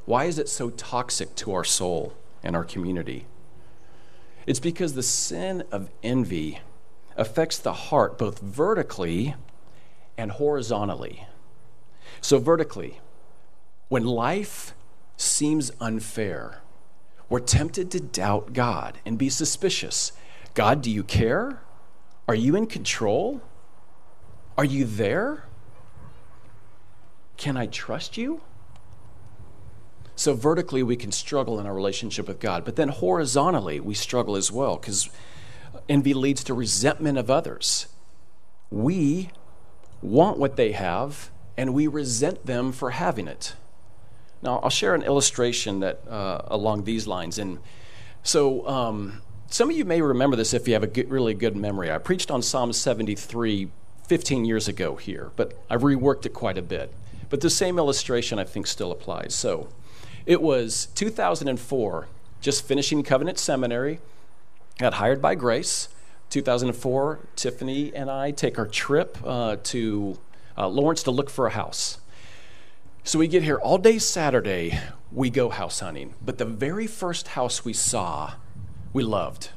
Why 0.04 0.26
is 0.26 0.38
it 0.38 0.49
so 0.49 0.71
toxic 0.71 1.35
to 1.37 1.52
our 1.52 1.64
soul 1.64 2.14
and 2.43 2.54
our 2.54 2.64
community? 2.64 3.26
It's 4.47 4.61
because 4.61 4.95
the 4.95 5.02
sin 5.02 5.64
of 5.73 5.90
envy 6.02 6.61
affects 7.16 7.59
the 7.59 7.73
heart 7.73 8.19
both 8.19 8.40
vertically 8.40 9.35
and 10.19 10.33
horizontally. 10.33 11.26
So, 12.21 12.38
vertically, 12.38 13.00
when 13.88 14.04
life 14.04 14.75
seems 15.16 15.73
unfair, 15.81 16.61
we're 17.35 17.41
tempted 17.41 17.91
to 17.91 17.99
doubt 17.99 18.53
God 18.53 19.00
and 19.05 19.19
be 19.19 19.29
suspicious. 19.29 20.12
God, 20.55 20.81
do 20.81 20.88
you 20.88 21.03
care? 21.03 21.62
Are 22.29 22.35
you 22.37 22.55
in 22.55 22.69
control? 22.69 23.43
Are 24.57 24.64
you 24.64 24.85
there? 24.85 25.47
Can 27.37 27.57
I 27.57 27.67
trust 27.67 28.17
you? 28.17 28.43
So, 30.14 30.35
vertically, 30.35 30.85
we 30.85 30.95
can 30.95 31.11
struggle 31.11 31.59
in 31.59 31.67
our 31.67 31.75
relationship 31.75 32.29
with 32.29 32.38
God, 32.38 32.64
but 32.64 32.76
then 32.76 32.91
horizontally, 32.91 33.81
we 33.81 33.95
struggle 33.95 34.37
as 34.37 34.53
well 34.53 34.76
because 34.76 35.11
envy 35.88 36.14
leads 36.14 36.45
to 36.45 36.55
resentment 36.55 37.19
of 37.19 37.33
others. 37.33 37.88
We 38.71 39.31
want 40.00 40.38
what 40.38 40.55
they 40.55 40.71
have, 40.71 41.33
and 41.57 41.75
we 41.75 41.88
resent 41.88 42.47
them 42.47 42.71
for 42.71 42.91
having 42.91 43.26
it. 43.26 43.57
Now, 44.45 44.59
I'll 44.63 44.71
share 44.71 44.95
an 44.95 45.03
illustration 45.03 45.81
that 45.81 46.07
uh, 46.07 46.43
along 46.49 46.85
these 46.85 47.07
lines. 47.07 47.39
And 47.39 47.59
so, 48.23 48.69
um, 48.69 49.23
some 49.49 49.71
of 49.71 49.77
you 49.77 49.87
may 49.87 50.03
remember 50.03 50.37
this 50.37 50.53
if 50.53 50.69
you 50.69 50.75
have 50.75 50.83
a 50.83 50.87
good, 50.87 51.11
really 51.11 51.33
good 51.33 51.57
memory. 51.57 51.91
I 51.91 51.97
preached 51.97 52.31
on 52.31 52.43
Psalm 52.43 52.75
73 52.75 53.71
15 54.07 54.45
years 54.45 54.69
ago 54.69 54.97
here, 54.97 55.33
but 55.37 55.59
I've 55.71 55.81
reworked 55.81 56.27
it 56.27 56.35
quite 56.35 56.59
a 56.59 56.63
bit. 56.63 56.93
But 57.31 57.41
the 57.41 57.49
same 57.49 57.79
illustration 57.79 58.39
I 58.39 58.45
think 58.45 58.67
still 58.67 58.93
applies. 58.93 59.35
So, 59.35 59.69
it 60.27 60.43
was 60.43 60.89
2004, 60.95 62.07
just 62.43 62.65
finishing 62.67 63.03
Covenant 63.03 63.39
Seminary, 63.39 63.99
got 64.79 64.95
hired 64.95 65.23
by 65.23 65.35
Grace. 65.35 65.89
2004, 66.31 67.21
Tiffany 67.37 67.95
and 67.95 68.11
I 68.11 68.31
take 68.33 68.59
our 68.59 68.67
trip 68.67 69.17
uh, 69.25 69.57
to 69.65 70.19
uh, 70.59 70.67
Lawrence 70.69 71.03
to 71.05 71.11
look 71.11 71.31
for 71.31 71.47
a 71.47 71.51
house. 71.51 71.99
So 73.06 73.18
we 73.18 73.28
get 73.28 73.42
here 73.42 73.58
all 73.58 73.76
day 73.76 73.99
Saturday, 73.99 74.80
we 75.12 75.28
go 75.28 75.50
house 75.50 75.80
hunting. 75.80 76.14
But 76.25 76.38
the 76.38 76.46
very 76.46 76.87
first 76.87 77.28
house 77.28 77.62
we 77.62 77.75
saw, 77.75 78.32
we 78.94 79.02
loved. 79.02 79.50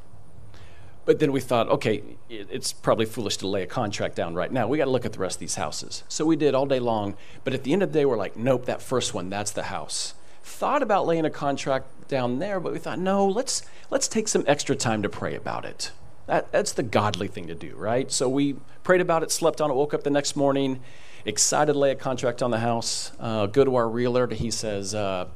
But 1.05 1.19
then 1.19 1.31
we 1.31 1.39
thought, 1.39 1.69
okay, 1.69 2.03
it's 2.29 2.73
probably 2.73 3.05
foolish 3.05 3.37
to 3.37 3.47
lay 3.47 3.63
a 3.63 3.65
contract 3.65 4.17
down 4.17 4.35
right 4.35 4.51
now. 4.51 4.67
We 4.67 4.77
got 4.77 4.83
to 4.83 4.91
look 4.91 5.05
at 5.05 5.13
the 5.13 5.19
rest 5.19 5.37
of 5.37 5.39
these 5.39 5.55
houses. 5.55 6.03
So 6.09 6.25
we 6.25 6.35
did 6.35 6.55
all 6.55 6.65
day 6.65 6.81
long. 6.81 7.15
But 7.45 7.53
at 7.53 7.63
the 7.63 7.71
end 7.71 7.83
of 7.83 7.93
the 7.93 7.99
day, 7.99 8.05
we're 8.05 8.17
like, 8.17 8.35
nope, 8.35 8.65
that 8.65 8.81
first 8.81 9.13
one, 9.13 9.29
that's 9.29 9.51
the 9.51 9.63
house. 9.63 10.13
Thought 10.43 10.83
about 10.83 11.05
laying 11.07 11.23
a 11.23 11.29
contract 11.29 12.09
down 12.09 12.39
there, 12.39 12.59
but 12.59 12.73
we 12.73 12.79
thought, 12.79 12.99
no, 12.99 13.25
let's, 13.25 13.63
let's 13.89 14.09
take 14.09 14.27
some 14.27 14.43
extra 14.45 14.75
time 14.75 15.01
to 15.03 15.09
pray 15.09 15.35
about 15.35 15.63
it. 15.63 15.91
That, 16.25 16.51
that's 16.51 16.73
the 16.73 16.83
godly 16.83 17.29
thing 17.29 17.47
to 17.47 17.55
do, 17.55 17.77
right? 17.77 18.11
So 18.11 18.27
we 18.27 18.57
prayed 18.83 18.99
about 18.99 19.23
it, 19.23 19.31
slept 19.31 19.61
on 19.61 19.71
it, 19.71 19.73
woke 19.73 19.93
up 19.93 20.03
the 20.03 20.09
next 20.09 20.35
morning, 20.35 20.81
excited 21.25 21.73
to 21.73 21.79
lay 21.79 21.91
a 21.91 21.95
contract 21.95 22.41
on 22.41 22.51
the 22.51 22.59
house. 22.59 23.11
Uh, 23.19 23.45
go 23.47 23.63
to 23.63 23.75
our 23.75 23.89
realtor. 23.89 24.27
He 24.33 24.51
says, 24.51 24.95
uh, 24.95 25.27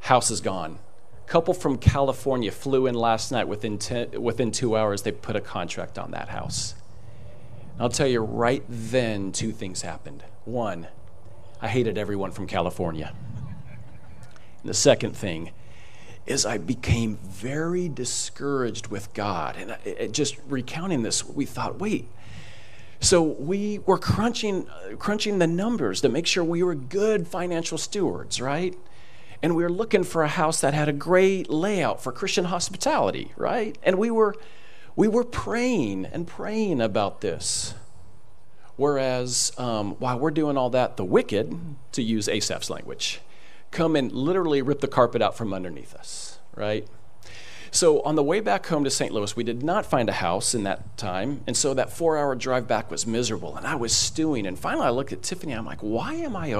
house 0.00 0.30
is 0.30 0.40
gone. 0.40 0.78
Couple 1.26 1.54
from 1.54 1.78
California 1.78 2.50
flew 2.50 2.86
in 2.86 2.94
last 2.94 3.32
night. 3.32 3.48
Within, 3.48 3.78
ten, 3.78 4.22
within 4.22 4.50
two 4.50 4.76
hours, 4.76 5.02
they 5.02 5.12
put 5.12 5.36
a 5.36 5.40
contract 5.40 5.98
on 5.98 6.10
that 6.10 6.28
house. 6.28 6.74
And 7.72 7.82
I'll 7.82 7.88
tell 7.88 8.06
you 8.06 8.20
right 8.20 8.62
then, 8.68 9.32
two 9.32 9.52
things 9.52 9.82
happened. 9.82 10.22
One, 10.44 10.88
I 11.62 11.68
hated 11.68 11.96
everyone 11.96 12.30
from 12.30 12.46
California. 12.46 13.14
And 14.60 14.68
the 14.68 14.74
second 14.74 15.16
thing 15.16 15.52
is 16.26 16.46
I 16.46 16.58
became 16.58 17.16
very 17.16 17.88
discouraged 17.88 18.88
with 18.88 19.12
God. 19.14 19.56
And 19.56 19.72
I, 19.72 20.06
just 20.08 20.36
recounting 20.46 21.02
this, 21.02 21.24
we 21.24 21.46
thought, 21.46 21.78
wait, 21.78 22.08
so 23.04 23.22
we 23.22 23.80
were 23.80 23.98
crunching, 23.98 24.66
crunching 24.98 25.38
the 25.38 25.46
numbers 25.46 26.00
to 26.00 26.08
make 26.08 26.26
sure 26.26 26.42
we 26.42 26.62
were 26.62 26.74
good 26.74 27.28
financial 27.28 27.78
stewards, 27.78 28.40
right? 28.40 28.76
And 29.42 29.54
we 29.54 29.62
were 29.62 29.70
looking 29.70 30.04
for 30.04 30.22
a 30.22 30.28
house 30.28 30.60
that 30.62 30.74
had 30.74 30.88
a 30.88 30.92
great 30.92 31.50
layout 31.50 32.02
for 32.02 32.12
Christian 32.12 32.46
hospitality, 32.46 33.32
right? 33.36 33.76
And 33.82 33.98
we 33.98 34.10
were, 34.10 34.34
we 34.96 35.06
were 35.06 35.24
praying 35.24 36.06
and 36.06 36.26
praying 36.26 36.80
about 36.80 37.20
this. 37.20 37.74
Whereas 38.76 39.52
um, 39.58 39.92
while 39.96 40.18
we're 40.18 40.30
doing 40.30 40.56
all 40.56 40.70
that, 40.70 40.96
the 40.96 41.04
wicked, 41.04 41.76
to 41.92 42.02
use 42.02 42.28
Asaph's 42.28 42.70
language, 42.70 43.20
come 43.70 43.96
and 43.96 44.10
literally 44.10 44.62
rip 44.62 44.80
the 44.80 44.88
carpet 44.88 45.20
out 45.20 45.36
from 45.36 45.52
underneath 45.52 45.94
us, 45.94 46.38
right? 46.56 46.88
So 47.74 48.02
on 48.02 48.14
the 48.14 48.22
way 48.22 48.38
back 48.38 48.66
home 48.66 48.84
to 48.84 48.90
St. 48.90 49.12
Louis, 49.12 49.34
we 49.34 49.42
did 49.42 49.64
not 49.64 49.84
find 49.84 50.08
a 50.08 50.12
house 50.12 50.54
in 50.54 50.62
that 50.62 50.96
time, 50.96 51.42
and 51.44 51.56
so 51.56 51.74
that 51.74 51.92
four-hour 51.92 52.36
drive 52.36 52.68
back 52.68 52.88
was 52.88 53.04
miserable, 53.04 53.56
and 53.56 53.66
I 53.66 53.74
was 53.74 53.92
stewing. 53.92 54.46
And 54.46 54.56
finally, 54.56 54.86
I 54.86 54.90
looked 54.90 55.12
at 55.12 55.24
Tiffany. 55.24 55.54
I'm 55.54 55.66
like, 55.66 55.80
"Why 55.80 56.14
am 56.14 56.36
I? 56.36 56.52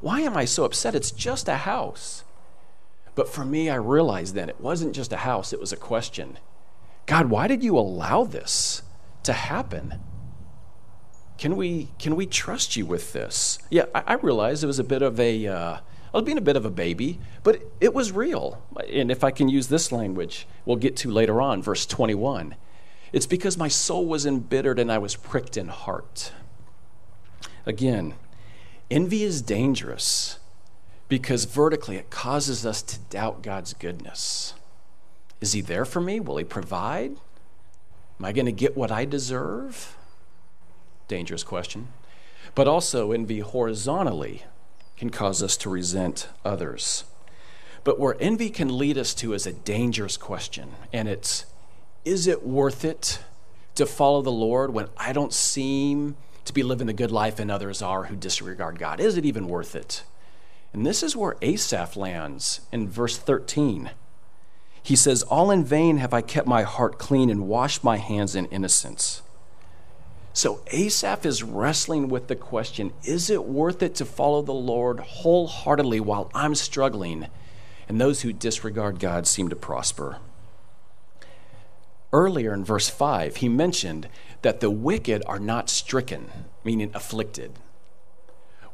Why 0.00 0.22
am 0.22 0.36
I 0.36 0.44
so 0.44 0.64
upset? 0.64 0.96
It's 0.96 1.12
just 1.12 1.46
a 1.46 1.58
house." 1.58 2.24
But 3.14 3.28
for 3.28 3.44
me, 3.44 3.70
I 3.70 3.76
realized 3.76 4.34
then 4.34 4.48
it 4.48 4.60
wasn't 4.60 4.96
just 4.96 5.12
a 5.12 5.18
house; 5.18 5.52
it 5.52 5.60
was 5.60 5.72
a 5.72 5.76
question. 5.76 6.36
God, 7.06 7.30
why 7.30 7.46
did 7.46 7.62
you 7.62 7.78
allow 7.78 8.24
this 8.24 8.82
to 9.22 9.34
happen? 9.34 10.00
Can 11.38 11.54
we 11.54 11.90
can 12.00 12.16
we 12.16 12.26
trust 12.26 12.74
you 12.74 12.84
with 12.86 13.12
this? 13.12 13.60
Yeah, 13.70 13.84
I, 13.94 14.02
I 14.04 14.14
realized 14.14 14.64
it 14.64 14.66
was 14.66 14.80
a 14.80 14.84
bit 14.84 15.02
of 15.02 15.20
a 15.20 15.46
uh, 15.46 15.78
I 16.16 16.20
was 16.20 16.24
being 16.24 16.38
a 16.38 16.40
bit 16.40 16.56
of 16.56 16.64
a 16.64 16.70
baby, 16.70 17.18
but 17.42 17.60
it 17.78 17.92
was 17.92 18.10
real. 18.10 18.62
And 18.90 19.10
if 19.10 19.22
I 19.22 19.30
can 19.30 19.50
use 19.50 19.68
this 19.68 19.92
language, 19.92 20.48
we'll 20.64 20.78
get 20.78 20.96
to 20.96 21.10
later 21.10 21.42
on, 21.42 21.62
verse 21.62 21.84
21. 21.84 22.54
It's 23.12 23.26
because 23.26 23.58
my 23.58 23.68
soul 23.68 24.06
was 24.06 24.24
embittered 24.24 24.78
and 24.78 24.90
I 24.90 24.96
was 24.96 25.14
pricked 25.14 25.58
in 25.58 25.68
heart. 25.68 26.32
Again, 27.66 28.14
envy 28.90 29.24
is 29.24 29.42
dangerous 29.42 30.38
because 31.06 31.44
vertically 31.44 31.96
it 31.96 32.08
causes 32.08 32.64
us 32.64 32.80
to 32.80 32.98
doubt 33.10 33.42
God's 33.42 33.74
goodness. 33.74 34.54
Is 35.42 35.52
He 35.52 35.60
there 35.60 35.84
for 35.84 36.00
me? 36.00 36.18
Will 36.18 36.38
He 36.38 36.44
provide? 36.44 37.18
Am 38.18 38.24
I 38.24 38.32
going 38.32 38.46
to 38.46 38.52
get 38.52 38.74
what 38.74 38.90
I 38.90 39.04
deserve? 39.04 39.98
Dangerous 41.08 41.44
question. 41.44 41.88
But 42.54 42.66
also 42.66 43.12
envy 43.12 43.40
horizontally 43.40 44.44
can 44.96 45.10
cause 45.10 45.42
us 45.42 45.56
to 45.58 45.70
resent 45.70 46.28
others. 46.44 47.04
But 47.84 48.00
where 48.00 48.16
envy 48.18 48.50
can 48.50 48.76
lead 48.76 48.98
us 48.98 49.14
to 49.14 49.32
is 49.32 49.46
a 49.46 49.52
dangerous 49.52 50.16
question, 50.16 50.72
and 50.92 51.08
it's 51.08 51.46
is 52.04 52.26
it 52.26 52.46
worth 52.46 52.84
it 52.84 53.20
to 53.74 53.84
follow 53.84 54.22
the 54.22 54.32
Lord 54.32 54.72
when 54.72 54.88
I 54.96 55.12
don't 55.12 55.32
seem 55.32 56.16
to 56.44 56.52
be 56.52 56.62
living 56.62 56.86
the 56.86 56.92
good 56.92 57.10
life 57.10 57.38
and 57.38 57.50
others 57.50 57.82
are 57.82 58.04
who 58.04 58.16
disregard 58.16 58.78
God? 58.78 59.00
Is 59.00 59.16
it 59.16 59.24
even 59.24 59.48
worth 59.48 59.74
it? 59.74 60.04
And 60.72 60.86
this 60.86 61.02
is 61.02 61.16
where 61.16 61.36
Asaph 61.42 61.96
lands 61.96 62.60
in 62.70 62.88
verse 62.88 63.18
13. 63.18 63.90
He 64.82 64.94
says, 64.94 65.22
All 65.24 65.50
in 65.50 65.64
vain 65.64 65.96
have 65.96 66.14
I 66.14 66.22
kept 66.22 66.46
my 66.46 66.62
heart 66.62 66.98
clean 66.98 67.28
and 67.28 67.48
washed 67.48 67.82
my 67.82 67.96
hands 67.96 68.36
in 68.36 68.46
innocence. 68.46 69.22
So 70.36 70.60
Asaph 70.66 71.24
is 71.24 71.42
wrestling 71.42 72.08
with 72.08 72.28
the 72.28 72.36
question 72.36 72.92
is 73.04 73.30
it 73.30 73.46
worth 73.46 73.82
it 73.82 73.94
to 73.94 74.04
follow 74.04 74.42
the 74.42 74.52
Lord 74.52 75.00
wholeheartedly 75.00 76.00
while 76.00 76.30
I'm 76.34 76.54
struggling? 76.54 77.28
And 77.88 77.98
those 77.98 78.20
who 78.20 78.34
disregard 78.34 79.00
God 79.00 79.26
seem 79.26 79.48
to 79.48 79.56
prosper. 79.56 80.18
Earlier 82.12 82.52
in 82.52 82.66
verse 82.66 82.90
5, 82.90 83.36
he 83.36 83.48
mentioned 83.48 84.10
that 84.42 84.60
the 84.60 84.68
wicked 84.70 85.22
are 85.26 85.38
not 85.38 85.70
stricken, 85.70 86.30
meaning 86.62 86.90
afflicted. 86.92 87.52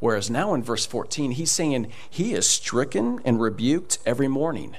Whereas 0.00 0.28
now 0.28 0.54
in 0.54 0.64
verse 0.64 0.84
14, 0.84 1.30
he's 1.30 1.52
saying 1.52 1.92
he 2.10 2.34
is 2.34 2.48
stricken 2.48 3.20
and 3.24 3.40
rebuked 3.40 3.98
every 4.04 4.26
morning. 4.26 4.74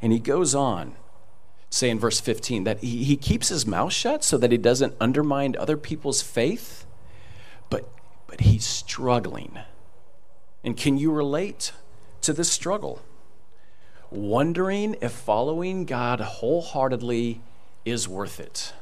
And 0.00 0.12
he 0.12 0.20
goes 0.20 0.54
on, 0.54 0.94
say 1.70 1.90
in 1.90 1.98
verse 1.98 2.20
15, 2.20 2.64
that 2.64 2.80
he, 2.80 3.04
he 3.04 3.16
keeps 3.16 3.48
his 3.48 3.66
mouth 3.66 3.92
shut 3.92 4.24
so 4.24 4.38
that 4.38 4.52
he 4.52 4.58
doesn't 4.58 4.94
undermine 5.00 5.54
other 5.58 5.76
people's 5.76 6.22
faith, 6.22 6.86
but, 7.70 7.88
but 8.26 8.40
he's 8.40 8.64
struggling. 8.64 9.58
And 10.64 10.76
can 10.76 10.98
you 10.98 11.10
relate 11.10 11.72
to 12.22 12.32
this 12.32 12.50
struggle? 12.50 13.02
Wondering 14.10 14.96
if 15.00 15.12
following 15.12 15.84
God 15.84 16.20
wholeheartedly 16.20 17.40
is 17.84 18.08
worth 18.08 18.40
it. 18.40 18.72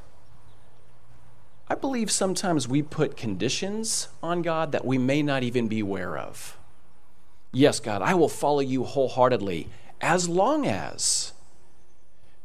I 1.69 1.75
believe 1.75 2.13
sometimes 2.13 2.69
we 2.69 2.81
put 2.81 3.17
conditions 3.17 4.09
on 4.23 4.43
God 4.43 4.71
that 4.71 4.85
we 4.85 4.99
may 4.99 5.23
not 5.23 5.43
even 5.43 5.67
be 5.67 5.81
aware 5.81 6.17
of. 6.17 6.57
Yes, 7.53 7.81
God, 7.81 8.03
I 8.03 8.15
will 8.15 8.29
follow 8.29 8.61
you 8.61 8.85
wholeheartedly 8.85 9.69
as 10.01 10.29
long 10.29 10.67
as 10.67 11.33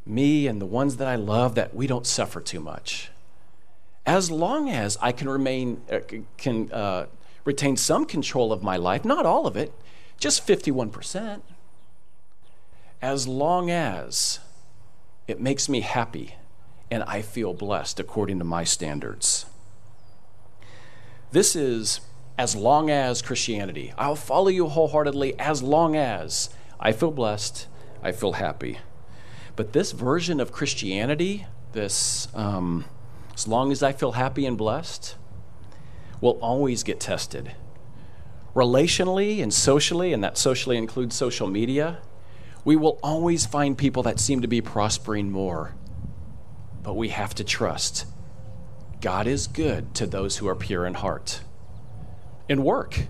me 0.04 0.46
and 0.46 0.60
the 0.60 0.66
ones 0.66 0.96
that 0.96 1.08
I 1.08 1.16
love 1.16 1.54
that 1.54 1.74
we 1.74 1.86
don't 1.86 2.06
suffer 2.06 2.40
too 2.40 2.60
much. 2.60 3.10
As 4.04 4.30
long 4.30 4.68
as 4.68 4.98
I 5.00 5.12
can 5.12 5.28
remain 5.28 5.80
uh, 5.90 6.00
can 6.36 6.72
uh, 6.72 7.06
retain 7.44 7.76
some 7.76 8.04
control 8.04 8.52
of 8.52 8.62
my 8.62 8.76
life, 8.76 9.04
not 9.04 9.26
all 9.26 9.46
of 9.46 9.56
it, 9.56 9.72
just 10.18 10.46
51%. 10.46 11.42
As 13.00 13.26
long 13.26 13.70
as 13.70 14.38
it 15.26 15.40
makes 15.40 15.68
me 15.68 15.80
happy 15.80 16.36
and 16.90 17.02
I 17.04 17.22
feel 17.22 17.54
blessed 17.54 17.98
according 17.98 18.38
to 18.38 18.44
my 18.44 18.64
standards. 18.64 19.46
This 21.30 21.56
is 21.56 22.00
as 22.36 22.54
long 22.54 22.90
as 22.90 23.22
Christianity. 23.22 23.92
I'll 23.96 24.16
follow 24.16 24.48
you 24.48 24.68
wholeheartedly 24.68 25.38
as 25.38 25.62
long 25.62 25.96
as 25.96 26.50
I 26.78 26.92
feel 26.92 27.10
blessed, 27.10 27.66
I 28.02 28.12
feel 28.12 28.34
happy. 28.34 28.78
But 29.56 29.72
this 29.72 29.92
version 29.92 30.40
of 30.40 30.52
Christianity, 30.52 31.46
this 31.72 32.28
um, 32.34 32.84
as 33.34 33.46
long 33.48 33.72
as 33.72 33.82
I 33.82 33.92
feel 33.92 34.12
happy 34.12 34.46
and 34.46 34.56
blessed, 34.56 35.16
will 36.20 36.38
always 36.40 36.82
get 36.82 37.00
tested. 37.00 37.52
Relationally 38.54 39.42
and 39.42 39.52
socially, 39.52 40.12
and 40.12 40.22
that 40.22 40.36
socially 40.38 40.76
includes 40.76 41.16
social 41.16 41.48
media, 41.48 41.98
we 42.64 42.76
will 42.76 42.98
always 43.02 43.46
find 43.46 43.76
people 43.76 44.02
that 44.04 44.20
seem 44.20 44.40
to 44.42 44.48
be 44.48 44.60
prospering 44.60 45.30
more. 45.30 45.74
But 46.82 46.94
we 46.94 47.08
have 47.08 47.34
to 47.36 47.44
trust 47.44 48.06
God 49.00 49.26
is 49.26 49.48
good 49.48 49.94
to 49.96 50.06
those 50.06 50.36
who 50.36 50.46
are 50.46 50.54
pure 50.54 50.86
in 50.86 50.94
heart. 50.94 51.40
In 52.48 52.62
work, 52.62 53.08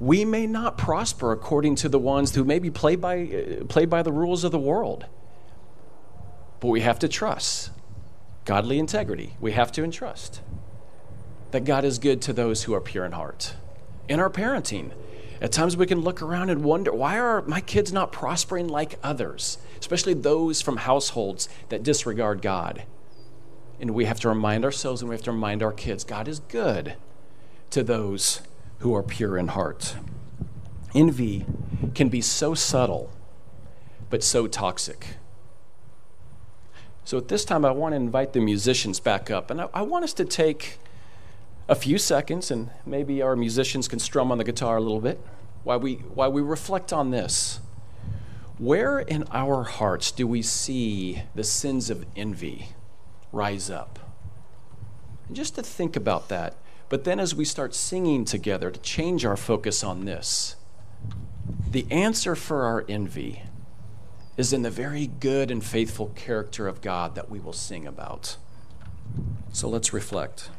we 0.00 0.24
may 0.24 0.46
not 0.46 0.78
prosper 0.78 1.32
according 1.32 1.74
to 1.76 1.88
the 1.88 1.98
ones 1.98 2.34
who 2.34 2.44
maybe 2.44 2.70
play 2.70 2.96
by, 2.96 3.60
play 3.68 3.84
by 3.84 4.02
the 4.02 4.12
rules 4.12 4.44
of 4.44 4.52
the 4.52 4.58
world. 4.58 5.06
But 6.60 6.68
we 6.68 6.80
have 6.82 6.98
to 7.00 7.08
trust 7.08 7.70
godly 8.44 8.78
integrity. 8.78 9.34
We 9.40 9.52
have 9.52 9.72
to 9.72 9.84
entrust 9.84 10.40
that 11.50 11.64
God 11.64 11.84
is 11.84 11.98
good 11.98 12.22
to 12.22 12.32
those 12.32 12.64
who 12.64 12.74
are 12.74 12.80
pure 12.80 13.04
in 13.04 13.12
heart. 13.12 13.54
In 14.08 14.20
our 14.20 14.30
parenting, 14.30 14.92
at 15.40 15.52
times 15.52 15.76
we 15.76 15.86
can 15.86 16.00
look 16.00 16.20
around 16.22 16.50
and 16.50 16.64
wonder 16.64 16.92
why 16.92 17.18
are 17.18 17.42
my 17.42 17.60
kids 17.60 17.92
not 17.92 18.12
prospering 18.12 18.68
like 18.68 18.98
others, 19.02 19.58
especially 19.78 20.14
those 20.14 20.60
from 20.60 20.78
households 20.78 21.48
that 21.68 21.82
disregard 21.82 22.42
God. 22.42 22.84
And 23.80 23.92
we 23.92 24.06
have 24.06 24.20
to 24.20 24.28
remind 24.28 24.64
ourselves 24.64 25.00
and 25.00 25.08
we 25.08 25.14
have 25.14 25.24
to 25.24 25.32
remind 25.32 25.62
our 25.62 25.72
kids 25.72 26.04
God 26.04 26.26
is 26.26 26.40
good 26.40 26.96
to 27.70 27.82
those 27.82 28.40
who 28.80 28.94
are 28.94 29.02
pure 29.02 29.36
in 29.36 29.48
heart. 29.48 29.96
Envy 30.94 31.44
can 31.94 32.08
be 32.08 32.20
so 32.20 32.54
subtle, 32.54 33.10
but 34.10 34.22
so 34.22 34.46
toxic. 34.46 35.16
So 37.04 37.16
at 37.18 37.28
this 37.28 37.44
time, 37.44 37.64
I 37.64 37.70
want 37.70 37.92
to 37.92 37.96
invite 37.96 38.32
the 38.32 38.40
musicians 38.40 39.00
back 39.00 39.30
up, 39.30 39.50
and 39.50 39.60
I, 39.60 39.68
I 39.74 39.82
want 39.82 40.04
us 40.04 40.12
to 40.14 40.24
take 40.24 40.78
a 41.68 41.74
few 41.74 41.98
seconds, 41.98 42.50
and 42.50 42.70
maybe 42.86 43.22
our 43.22 43.36
musicians 43.36 43.88
can 43.88 43.98
strum 43.98 44.30
on 44.30 44.38
the 44.38 44.44
guitar 44.44 44.76
a 44.76 44.80
little 44.80 45.00
bit 45.00 45.20
while 45.64 45.80
we, 45.80 45.96
while 45.96 46.30
we 46.30 46.42
reflect 46.42 46.92
on 46.92 47.10
this. 47.10 47.60
Where 48.58 48.98
in 48.98 49.24
our 49.30 49.64
hearts 49.64 50.10
do 50.10 50.26
we 50.26 50.42
see 50.42 51.22
the 51.34 51.44
sins 51.44 51.90
of 51.90 52.04
envy 52.16 52.70
rise 53.32 53.70
up? 53.70 53.98
And 55.26 55.36
just 55.36 55.54
to 55.54 55.62
think 55.62 55.94
about 55.94 56.28
that 56.28 56.54
but 56.88 57.04
then 57.04 57.20
as 57.20 57.34
we 57.34 57.44
start 57.44 57.74
singing 57.74 58.24
together 58.24 58.70
to 58.70 58.80
change 58.80 59.24
our 59.24 59.36
focus 59.36 59.84
on 59.84 60.04
this, 60.04 60.56
the 61.70 61.86
answer 61.90 62.34
for 62.34 62.64
our 62.64 62.84
envy 62.88 63.42
is 64.36 64.52
in 64.52 64.62
the 64.62 64.70
very 64.70 65.06
good 65.06 65.50
and 65.50 65.64
faithful 65.64 66.08
character 66.14 66.68
of 66.68 66.80
God 66.80 67.14
that 67.14 67.28
we 67.28 67.40
will 67.40 67.52
sing 67.52 67.86
about. 67.86 68.36
So 69.52 69.68
let's 69.68 69.92
reflect. 69.92 70.50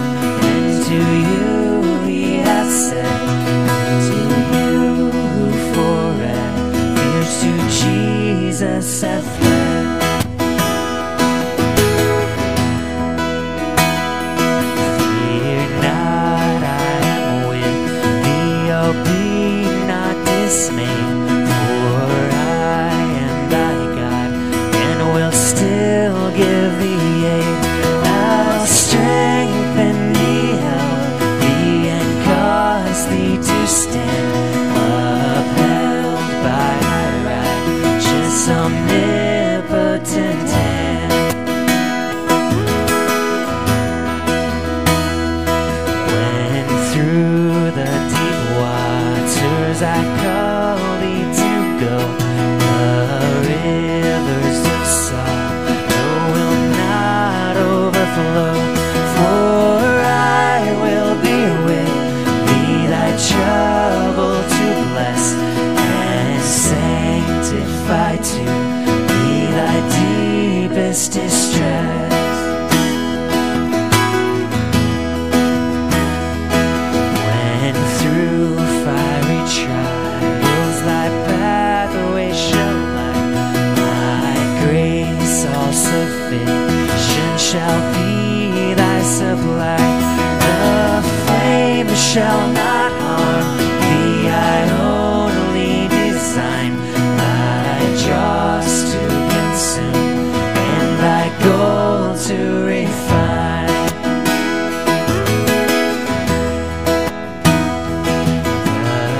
Shall 92.13 92.47
not 92.53 92.91
harm 93.01 93.57
thee. 93.57 94.29
I 94.29 94.69
only 94.99 95.87
design 95.87 96.73
thy 97.17 97.79
dross 98.03 98.69
to 98.91 99.01
consume 99.33 100.29
and 100.75 100.89
thy 101.05 101.25
gold 101.43 102.15
to 102.27 102.39
refine. 102.73 103.87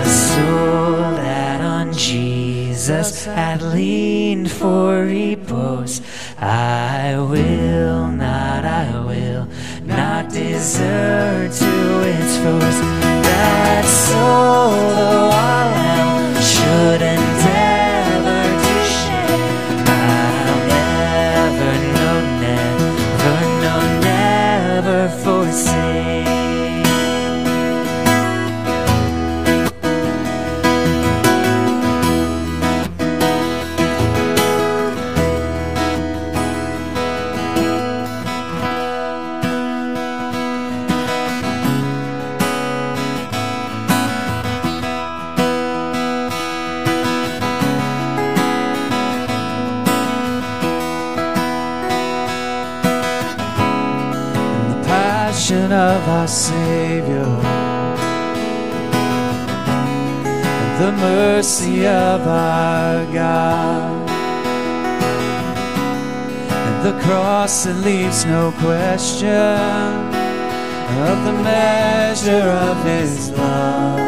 The 0.04 0.10
soul 0.30 0.98
that 1.24 1.60
on 1.62 1.94
Jesus 1.94 3.26
had 3.26 3.64
leaned 3.64 4.52
for 4.52 4.93
mercy 61.64 61.88
of 61.88 62.28
our 62.28 63.06
God, 63.14 64.10
and 66.52 66.86
the 66.86 66.94
cross 67.04 67.64
that 67.64 67.76
leaves 67.86 68.26
no 68.26 68.52
question 68.60 69.30
of 71.08 71.26
the 71.26 71.34
measure 71.44 72.32
of 72.32 72.84
His 72.84 73.30
love. 73.32 74.00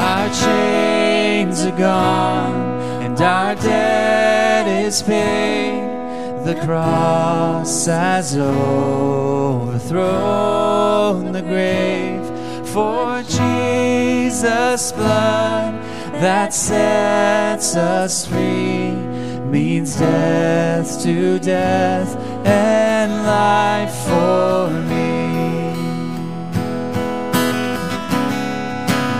Our 0.00 0.28
chains 0.34 1.64
are 1.64 1.76
gone 1.76 3.02
and 3.02 3.20
our 3.20 3.54
debt 3.56 4.66
is 4.86 5.02
paid. 5.02 5.88
The 6.44 6.54
cross 6.64 7.86
has 7.86 8.36
overthrown 8.36 9.72
the 11.32 11.42
grave 11.42 12.27
for 12.78 13.22
Jesus' 13.22 14.92
blood 14.92 15.74
that 16.22 16.54
sets 16.54 17.74
us 17.74 18.24
free 18.24 18.92
means 19.54 19.96
death 19.96 21.02
to 21.02 21.40
death 21.40 22.10
and 22.46 23.10
life 23.26 23.96
for 24.06 24.70
me. 24.90 25.08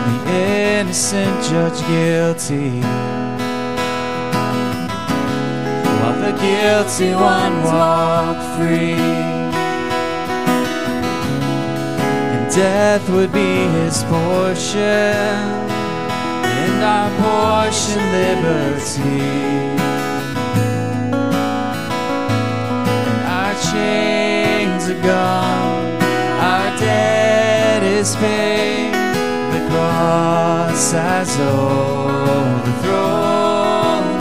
the 0.06 0.40
innocent 0.78 1.36
judge 1.50 1.80
guilty, 1.88 2.70
while 5.98 6.18
the 6.26 6.34
guilty 6.46 7.12
one 7.12 7.54
walked 7.64 8.44
free. 8.56 9.47
Death 12.58 13.08
would 13.10 13.32
be 13.32 13.68
his 13.78 14.02
portion, 14.10 14.82
and 16.58 16.82
our 16.82 17.08
portion 17.22 18.02
liberty. 18.10 19.22
And 23.06 23.20
our 23.40 23.54
chains 23.70 24.82
are 24.90 25.02
gone, 25.02 26.02
our 26.42 26.76
debt 26.80 27.84
is 27.84 28.16
paid. 28.16 28.90
The 29.54 29.62
cross 29.70 30.90
has 30.90 31.38
overthrown 31.38 31.78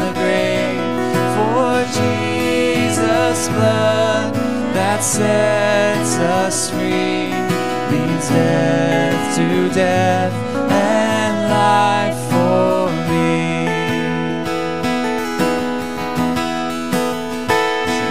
the 0.06 0.12
grave 0.14 0.78
for 1.38 1.74
Jesus' 1.98 3.48
blood 3.50 4.30
that 4.76 5.00
sets 5.02 6.20
us 6.20 6.70
free 6.70 7.57
means 7.92 8.30
death 8.30 9.36
to 9.38 9.70
death 9.74 10.34
and 10.72 11.50
life 11.50 12.20
for 12.32 12.90
me. 13.10 13.68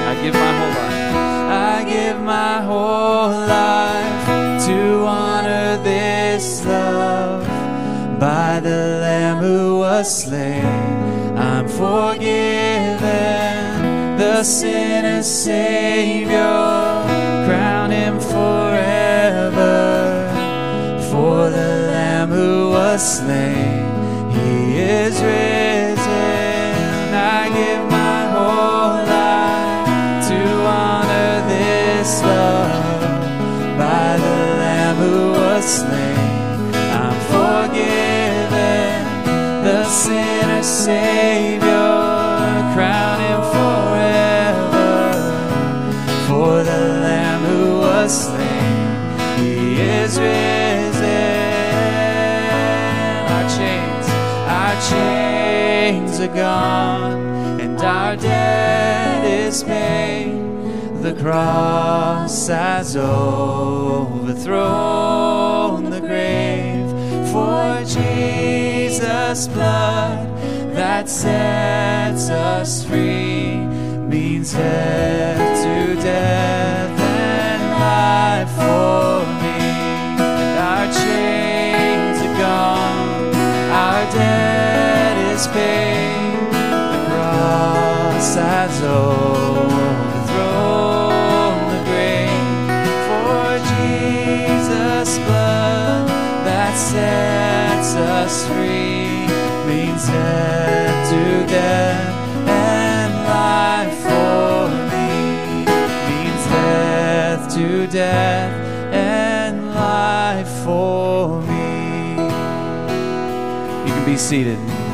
I 0.08 0.12
give 0.22 0.34
my 0.34 0.52
whole 0.58 0.74
life. 0.80 1.14
I 1.72 1.84
give 1.84 2.18
my 2.20 2.60
whole 2.62 3.30
life 3.30 4.66
to 4.66 4.78
honor 5.06 5.76
this 5.82 6.64
love 6.64 7.46
by 8.18 8.60
the 8.60 9.00
Lamb 9.02 9.38
who 9.38 9.78
was 9.78 10.22
slain. 10.22 10.64
I'm 11.36 11.68
forgiven, 11.68 13.00
the 14.16 14.42
sinner's 14.42 15.26
Savior. 15.26 16.75
Slain. 22.98 23.85
He 24.30 24.78
is 24.78 25.20
risen. 25.20 26.04
I 27.14 27.50
give 27.59 27.85
my 27.90 28.20
whole 28.35 29.04
life 29.18 30.28
to 30.28 30.38
honor 30.64 31.46
this 31.48 32.22
love 32.22 33.00
by 33.78 34.16
the 34.16 34.37
Lamb 34.62 34.96
who 34.96 35.32
was 35.32 35.64
slain. 35.64 36.74
I'm 37.02 37.16
forgiven, 37.35 39.04
the 39.64 39.85
sinner's 39.85 40.66
Savior. 40.66 41.65
Chains 55.87 56.18
are 56.18 56.35
gone, 56.35 57.61
and 57.61 57.79
our 57.81 58.16
debt 58.16 59.25
is 59.25 59.62
paid. 59.62 60.33
The 61.01 61.14
cross 61.22 62.49
has 62.49 62.96
overthrown 62.96 64.25
the 65.90 66.01
grave 66.01 66.90
for 67.31 67.85
Jesus' 67.85 69.46
blood 69.46 70.27
that 70.75 71.09
sets 71.09 72.31
us 72.31 72.85
free 72.85 73.55
means 74.12 74.55
death 74.55 75.62
to 75.62 75.94
death 76.03 76.99
and 76.99 77.62
life 77.87 78.51
for 78.59 79.25
me. 79.40 79.61
And 80.18 80.59
our 80.72 80.88
chains 81.01 82.18
are 82.27 82.37
gone, 82.42 83.35
our 83.70 84.03
debt 84.11 85.06
is 85.37 85.46
paid. 85.49 86.49
The 86.51 87.05
cross 87.11 88.37
has 88.37 88.83
overthrown 88.83 89.68
the 91.75 91.83
grave 91.85 92.72
for 93.09 93.59
Jesus' 93.75 95.18
blood 95.27 96.09
that 96.49 96.75
sets 96.75 97.90
us 97.96 98.46
free 98.46 99.29
means 99.68 100.07
death 100.07 101.11
to 101.11 101.22
death 101.53 102.14
and 102.49 103.12
life 103.29 103.99
for 104.09 104.70
me 104.92 105.66
means 106.09 106.44
death 106.46 107.42
to 107.55 107.87
death 107.88 108.53
and 108.94 109.55
life 109.75 110.49
for 110.64 111.42
me. 111.42 112.25
You 113.87 113.92
can 113.92 114.05
be 114.07 114.16
seated. 114.16 114.86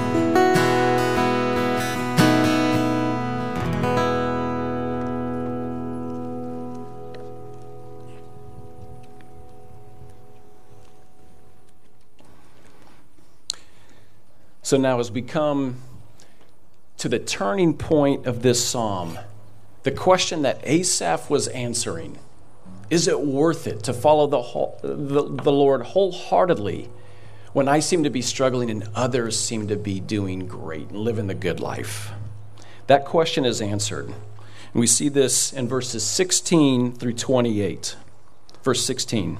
So 14.72 14.78
now, 14.78 15.00
as 15.00 15.12
we 15.12 15.20
come 15.20 15.82
to 16.96 17.06
the 17.06 17.18
turning 17.18 17.74
point 17.74 18.24
of 18.24 18.40
this 18.40 18.66
psalm, 18.66 19.18
the 19.82 19.90
question 19.90 20.40
that 20.40 20.60
Asaph 20.62 21.28
was 21.28 21.46
answering 21.48 22.18
is 22.88 23.06
it 23.06 23.20
worth 23.20 23.66
it 23.66 23.82
to 23.82 23.92
follow 23.92 24.26
the, 24.26 24.40
whole, 24.40 24.80
the, 24.80 25.24
the 25.24 25.52
Lord 25.52 25.82
wholeheartedly 25.82 26.88
when 27.52 27.68
I 27.68 27.80
seem 27.80 28.02
to 28.04 28.08
be 28.08 28.22
struggling 28.22 28.70
and 28.70 28.88
others 28.94 29.38
seem 29.38 29.68
to 29.68 29.76
be 29.76 30.00
doing 30.00 30.46
great 30.46 30.88
and 30.88 30.96
living 30.96 31.26
the 31.26 31.34
good 31.34 31.60
life? 31.60 32.10
That 32.86 33.04
question 33.04 33.44
is 33.44 33.60
answered. 33.60 34.06
And 34.06 34.14
we 34.72 34.86
see 34.86 35.10
this 35.10 35.52
in 35.52 35.68
verses 35.68 36.02
16 36.02 36.92
through 36.92 37.12
28. 37.12 37.94
Verse 38.62 38.82
16. 38.86 39.38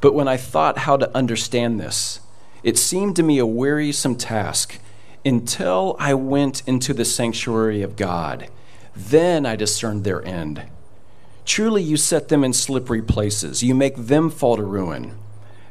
But 0.00 0.14
when 0.14 0.28
I 0.28 0.36
thought 0.36 0.78
how 0.78 0.96
to 0.96 1.12
understand 1.16 1.80
this, 1.80 2.20
it 2.66 2.76
seemed 2.76 3.14
to 3.14 3.22
me 3.22 3.38
a 3.38 3.46
wearisome 3.46 4.16
task 4.16 4.80
until 5.24 5.94
I 6.00 6.14
went 6.14 6.66
into 6.66 6.92
the 6.92 7.04
sanctuary 7.04 7.80
of 7.80 7.94
God. 7.94 8.48
Then 8.96 9.46
I 9.46 9.54
discerned 9.54 10.02
their 10.02 10.20
end. 10.26 10.64
Truly, 11.44 11.80
you 11.80 11.96
set 11.96 12.26
them 12.26 12.42
in 12.42 12.52
slippery 12.52 13.02
places, 13.02 13.62
you 13.62 13.72
make 13.72 13.94
them 13.94 14.30
fall 14.30 14.56
to 14.56 14.64
ruin. 14.64 15.16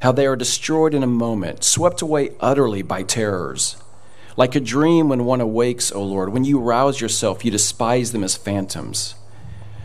How 0.04 0.14
they 0.14 0.26
are 0.26 0.38
destroyed 0.38 0.94
in 0.94 1.04
a 1.04 1.08
moment, 1.08 1.66
swept 1.66 2.02
away 2.02 2.30
utterly 2.40 2.82
by 2.82 3.04
terrors. 3.04 3.76
Like 4.38 4.56
a 4.56 4.62
dream 4.62 5.10
when 5.10 5.26
one 5.26 5.42
awakes, 5.42 5.92
O 5.92 6.02
Lord, 6.02 6.30
when 6.30 6.46
you 6.46 6.60
rouse 6.60 7.02
yourself, 7.02 7.44
you 7.44 7.52
despise 7.52 8.14
them 8.14 8.24
as 8.24 8.38
phantoms. 8.38 9.16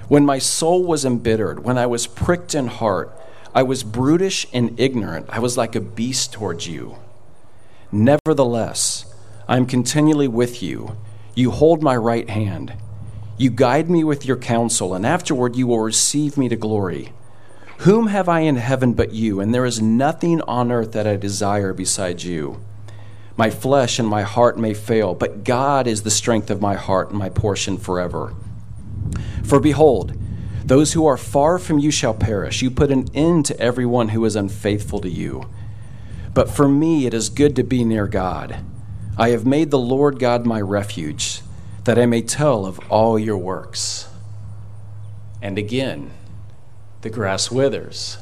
When 0.07 0.25
my 0.25 0.39
soul 0.39 0.85
was 0.85 1.05
embittered, 1.05 1.65
when 1.65 1.77
I 1.77 1.87
was 1.87 2.07
pricked 2.07 2.55
in 2.55 2.69
heart, 2.69 3.20
I 3.55 3.63
was 3.63 3.83
brutish 3.83 4.47
and 4.53 4.79
ignorant. 4.79 5.27
I 5.29 5.41
was 5.41 5.57
like 5.57 5.75
a 5.75 5.81
beast 5.81 6.33
towards 6.33 6.69
you. 6.69 6.97
Nevertheless, 7.91 9.13
I 9.49 9.57
am 9.57 9.67
continually 9.67 10.29
with 10.29 10.63
you. 10.63 10.97
You 11.35 11.51
hold 11.51 11.83
my 11.83 11.97
right 11.97 12.31
hand. 12.31 12.75
You 13.37 13.51
guide 13.51 13.91
me 13.91 14.05
with 14.05 14.25
your 14.25 14.37
counsel, 14.37 14.95
and 14.95 15.05
afterward 15.05 15.57
you 15.57 15.67
will 15.67 15.81
receive 15.81 16.37
me 16.37 16.49
to 16.49 16.57
glory. 16.57 17.13
Whom 17.79 18.09
have 18.09 18.29
I 18.29 18.41
in 18.41 18.57
heaven 18.57 18.93
but 18.93 19.15
you? 19.15 19.41
And 19.41 19.53
there 19.55 19.65
is 19.65 19.81
nothing 19.81 20.43
on 20.43 20.71
earth 20.71 20.93
that 20.93 21.07
I 21.07 21.17
desire 21.17 21.73
besides 21.73 22.25
you. 22.25 22.63
My 23.37 23.49
flesh 23.49 23.99
and 23.99 24.07
my 24.07 24.23
heart 24.23 24.59
may 24.59 24.75
fail, 24.75 25.15
but 25.15 25.45
God 25.45 25.87
is 25.87 26.03
the 26.03 26.11
strength 26.11 26.51
of 26.51 26.61
my 26.61 26.75
heart 26.75 27.09
and 27.09 27.19
my 27.19 27.31
portion 27.31 27.79
forever. 27.79 28.35
For 29.43 29.59
behold, 29.59 30.15
those 30.71 30.93
who 30.93 31.05
are 31.05 31.17
far 31.17 31.59
from 31.59 31.81
you 31.81 31.91
shall 31.91 32.15
perish. 32.15 32.63
You 32.63 32.71
put 32.71 32.93
an 32.93 33.09
end 33.13 33.45
to 33.47 33.59
everyone 33.59 34.11
who 34.11 34.25
is 34.25 34.37
unfaithful 34.37 35.01
to 35.01 35.09
you. 35.11 35.51
But 36.33 36.49
for 36.49 36.69
me 36.69 37.07
it 37.07 37.13
is 37.13 37.29
good 37.29 37.57
to 37.57 37.65
be 37.65 37.83
near 37.83 38.07
God. 38.07 38.65
I 39.19 39.31
have 39.31 39.45
made 39.45 39.73
the 39.73 39.81
Lord 39.81 40.21
God 40.21 40.47
my 40.47 40.61
refuge, 40.61 41.41
that 41.87 41.99
I 41.99 42.07
may 42.07 42.23
tell 42.23 42.67
of 42.67 42.79
all 42.89 43.19
your 43.19 43.37
works. 43.37 44.09
And 45.43 45.59
again, 45.59 46.13
the 47.01 47.11
grass 47.11 47.51
withers 47.51 48.19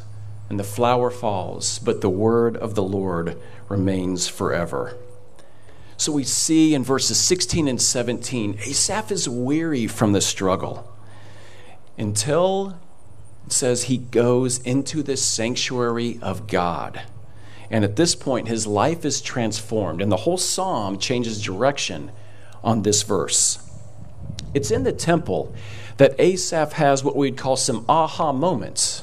and 0.49 0.59
the 0.59 0.65
flower 0.65 1.11
falls, 1.11 1.79
but 1.79 2.01
the 2.01 2.09
word 2.09 2.57
of 2.57 2.75
the 2.75 2.83
Lord 2.83 3.37
remains 3.69 4.27
forever. 4.27 4.97
So 5.99 6.13
we 6.13 6.25
see 6.25 6.73
in 6.73 6.83
verses 6.83 7.21
16 7.21 7.69
and 7.69 7.83
17, 7.83 8.59
Asaph 8.65 9.11
is 9.11 9.29
weary 9.29 9.87
from 9.87 10.13
the 10.13 10.23
struggle 10.23 10.95
until 11.99 12.79
it 13.47 13.53
says 13.53 13.85
he 13.85 13.99
goes 13.99 14.59
into 14.59 15.03
the 15.03 15.17
sanctuary 15.17 16.19
of 16.23 16.47
God. 16.47 17.03
And 17.71 17.85
at 17.85 17.97
this 17.97 18.15
point, 18.15 18.49
his 18.49 18.67
life 18.67 19.05
is 19.05 19.21
transformed, 19.21 20.01
and 20.01 20.11
the 20.11 20.19
whole 20.19 20.39
psalm 20.39 20.99
changes 20.99 21.43
direction 21.43 22.11
on 22.65 22.83
this 22.83 23.03
verse. 23.03 23.59
It's 24.55 24.71
in 24.71 24.85
the 24.85 24.93
temple 24.93 25.55
that 25.99 26.19
Asaph 26.19 26.73
has 26.75 27.05
what 27.05 27.17
we'd 27.17 27.37
call 27.37 27.57
some 27.57 27.85
aha 27.89 28.33
moments. 28.33 29.03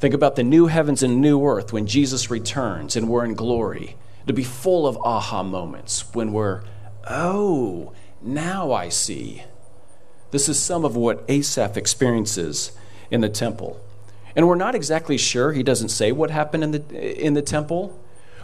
Think 0.00 0.14
about 0.14 0.36
the 0.36 0.42
new 0.42 0.66
heavens 0.66 1.02
and 1.02 1.20
new 1.20 1.44
earth 1.46 1.72
when 1.72 1.86
Jesus 1.86 2.30
returns 2.30 2.96
and 2.96 3.08
we're 3.08 3.24
in 3.24 3.34
glory 3.34 3.96
to 4.26 4.32
be 4.32 4.42
full 4.42 4.86
of 4.86 4.98
aha 4.98 5.42
moments 5.42 6.12
when 6.14 6.32
we're, 6.32 6.62
oh, 7.08 7.92
now 8.20 8.72
I 8.72 8.88
see. 8.88 9.44
This 10.32 10.48
is 10.48 10.58
some 10.58 10.84
of 10.84 10.96
what 10.96 11.24
Asaph 11.28 11.76
experiences 11.76 12.72
in 13.10 13.20
the 13.20 13.28
temple. 13.28 13.80
And 14.34 14.48
we're 14.48 14.56
not 14.56 14.74
exactly 14.74 15.16
sure, 15.16 15.52
he 15.52 15.62
doesn't 15.62 15.90
say 15.90 16.10
what 16.10 16.30
happened 16.30 16.64
in 16.64 16.70
the, 16.72 17.24
in 17.24 17.34
the 17.34 17.42
temple, 17.42 17.98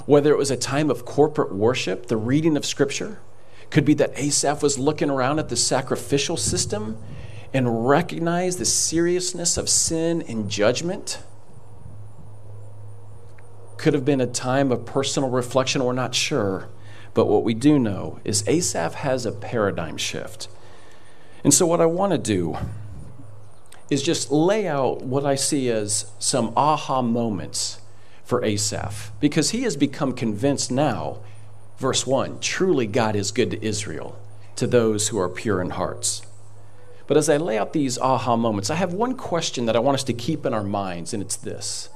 whether 0.07 0.31
it 0.31 0.39
was 0.39 0.53
a 0.53 0.57
time 0.57 0.91
of 0.91 1.05
corporate 1.05 1.53
worship, 1.53 2.07
the 2.07 2.17
reading 2.17 2.57
of 2.57 2.65
scripture. 2.65 3.19
Could 3.71 3.85
be 3.85 3.95
that 3.95 4.17
Asaph 4.17 4.63
was 4.63 4.79
looking 4.79 5.11
around 5.11 5.41
at 5.41 5.49
the 5.49 5.57
sacrificial 5.57 6.37
system 6.37 6.97
and 7.53 7.89
recognized 7.89 8.59
the 8.59 8.65
seriousness 8.65 9.57
of 9.57 9.69
sin 9.69 10.23
and 10.23 10.49
judgment 10.49 11.23
could 13.79 13.95
have 13.95 14.05
been 14.05 14.21
a 14.21 14.27
time 14.27 14.71
of 14.71 14.85
personal 14.85 15.31
reflection, 15.31 15.83
we're 15.83 15.93
not 15.93 16.15
sure. 16.15 16.69
But 17.15 17.27
what 17.27 17.45
we 17.45 17.55
do 17.55 17.79
know 17.79 18.21
is 18.25 18.47
Asaph 18.47 18.95
has 18.95 19.25
a 19.25 19.33
paradigm 19.33 19.97
shift. 19.97 20.49
And 21.49 21.55
so, 21.55 21.65
what 21.65 21.81
I 21.81 21.87
want 21.87 22.13
to 22.13 22.19
do 22.19 22.59
is 23.89 24.03
just 24.03 24.31
lay 24.31 24.69
out 24.69 25.01
what 25.01 25.25
I 25.25 25.35
see 25.35 25.71
as 25.71 26.13
some 26.19 26.53
aha 26.55 27.01
moments 27.01 27.81
for 28.23 28.45
Asaph, 28.45 29.13
because 29.19 29.49
he 29.49 29.63
has 29.63 29.75
become 29.75 30.13
convinced 30.13 30.71
now, 30.71 31.21
verse 31.79 32.07
1 32.07 32.41
truly 32.41 32.87
God 32.87 33.17
is 33.17 33.31
good 33.31 33.51
to 33.53 33.65
Israel, 33.65 34.21
to 34.57 34.67
those 34.67 35.09
who 35.09 35.19
are 35.19 35.31
pure 35.31 35.63
in 35.63 35.71
hearts. 35.71 36.21
But 37.07 37.17
as 37.17 37.31
I 37.31 37.39
lay 37.39 37.57
out 37.57 37.73
these 37.73 37.97
aha 37.97 38.37
moments, 38.37 38.69
I 38.69 38.75
have 38.75 38.93
one 38.93 39.15
question 39.15 39.65
that 39.65 39.75
I 39.75 39.79
want 39.79 39.95
us 39.95 40.05
to 40.05 40.13
keep 40.13 40.45
in 40.45 40.53
our 40.53 40.63
minds, 40.63 41.15
and 41.15 41.23
it's 41.23 41.37
this 41.37 41.89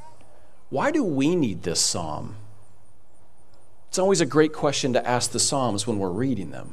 why 0.70 0.90
do 0.90 1.04
we 1.04 1.36
need 1.36 1.64
this 1.64 1.78
psalm? 1.78 2.36
It's 3.90 3.98
always 3.98 4.22
a 4.22 4.24
great 4.24 4.54
question 4.54 4.94
to 4.94 5.06
ask 5.06 5.30
the 5.30 5.38
Psalms 5.38 5.86
when 5.86 5.98
we're 5.98 6.08
reading 6.08 6.52
them. 6.52 6.72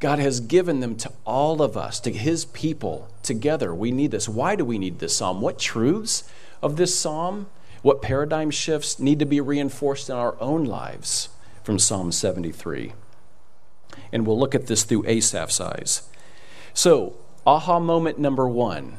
God 0.00 0.18
has 0.18 0.40
given 0.40 0.80
them 0.80 0.96
to 0.96 1.12
all 1.24 1.60
of 1.62 1.76
us, 1.76 2.00
to 2.00 2.12
His 2.12 2.46
people 2.46 3.08
together. 3.22 3.74
We 3.74 3.90
need 3.90 4.10
this. 4.10 4.28
Why 4.28 4.56
do 4.56 4.64
we 4.64 4.78
need 4.78 4.98
this 4.98 5.16
psalm? 5.16 5.40
What 5.40 5.58
truths 5.58 6.24
of 6.62 6.76
this 6.76 6.98
psalm, 6.98 7.48
what 7.82 8.02
paradigm 8.02 8.50
shifts 8.50 8.98
need 8.98 9.18
to 9.18 9.26
be 9.26 9.40
reinforced 9.40 10.08
in 10.08 10.16
our 10.16 10.40
own 10.40 10.64
lives 10.64 11.28
from 11.62 11.78
Psalm 11.78 12.12
73? 12.12 12.94
And 14.10 14.26
we'll 14.26 14.38
look 14.38 14.54
at 14.54 14.66
this 14.66 14.84
through 14.84 15.04
Asaph's 15.06 15.60
eyes. 15.60 16.08
So, 16.72 17.14
aha 17.46 17.78
moment 17.78 18.18
number 18.18 18.48
one 18.48 18.96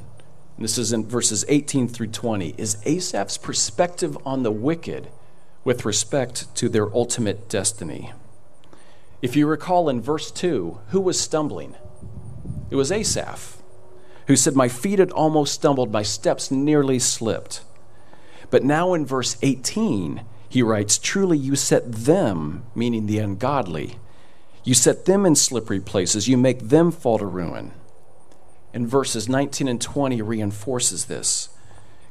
this 0.62 0.78
is 0.78 0.94
in 0.94 1.08
verses 1.08 1.44
18 1.48 1.88
through 1.88 2.08
20, 2.08 2.54
is 2.58 2.78
Asaph's 2.86 3.38
perspective 3.38 4.16
on 4.26 4.44
the 4.44 4.52
wicked 4.52 5.08
with 5.64 5.86
respect 5.86 6.54
to 6.56 6.70
their 6.70 6.94
ultimate 6.94 7.50
destiny. 7.50 8.14
If 9.22 9.36
you 9.36 9.48
recall 9.48 9.88
in 9.88 10.02
verse 10.02 10.32
2, 10.32 10.80
who 10.90 11.02
was 11.02 11.20
stumbling? 11.20 11.76
It 12.70 12.76
was 12.76 12.92
Asaph, 12.92 13.62
who 14.28 14.36
said, 14.36 14.56
My 14.56 14.68
feet 14.68 15.00
had 15.00 15.12
almost 15.12 15.54
stumbled, 15.54 15.92
my 15.92 16.04
steps 16.04 16.50
nearly 16.50 16.98
slipped. 17.00 17.62
But 18.50 18.64
now 18.64 18.94
in 18.94 19.06
verse 19.06 19.38
18, 19.42 20.24
he 20.50 20.64
writes, 20.64 20.98
Truly 20.98 21.38
you 21.38 21.56
set 21.56 21.92
them, 21.92 22.64
meaning 22.74 23.06
the 23.06 23.20
ungodly, 23.20 24.00
you 24.64 24.74
set 24.74 25.06
them 25.06 25.26
in 25.26 25.36
slippery 25.36 25.80
places, 25.80 26.28
you 26.28 26.38
make 26.38 26.70
them 26.70 26.92
fall 26.92 27.18
to 27.18 27.26
ruin 27.26 27.72
And 28.74 28.88
verses 28.88 29.28
19 29.28 29.68
and 29.68 29.82
20 29.82 30.22
reinforces 30.22 31.06
this 31.06 31.50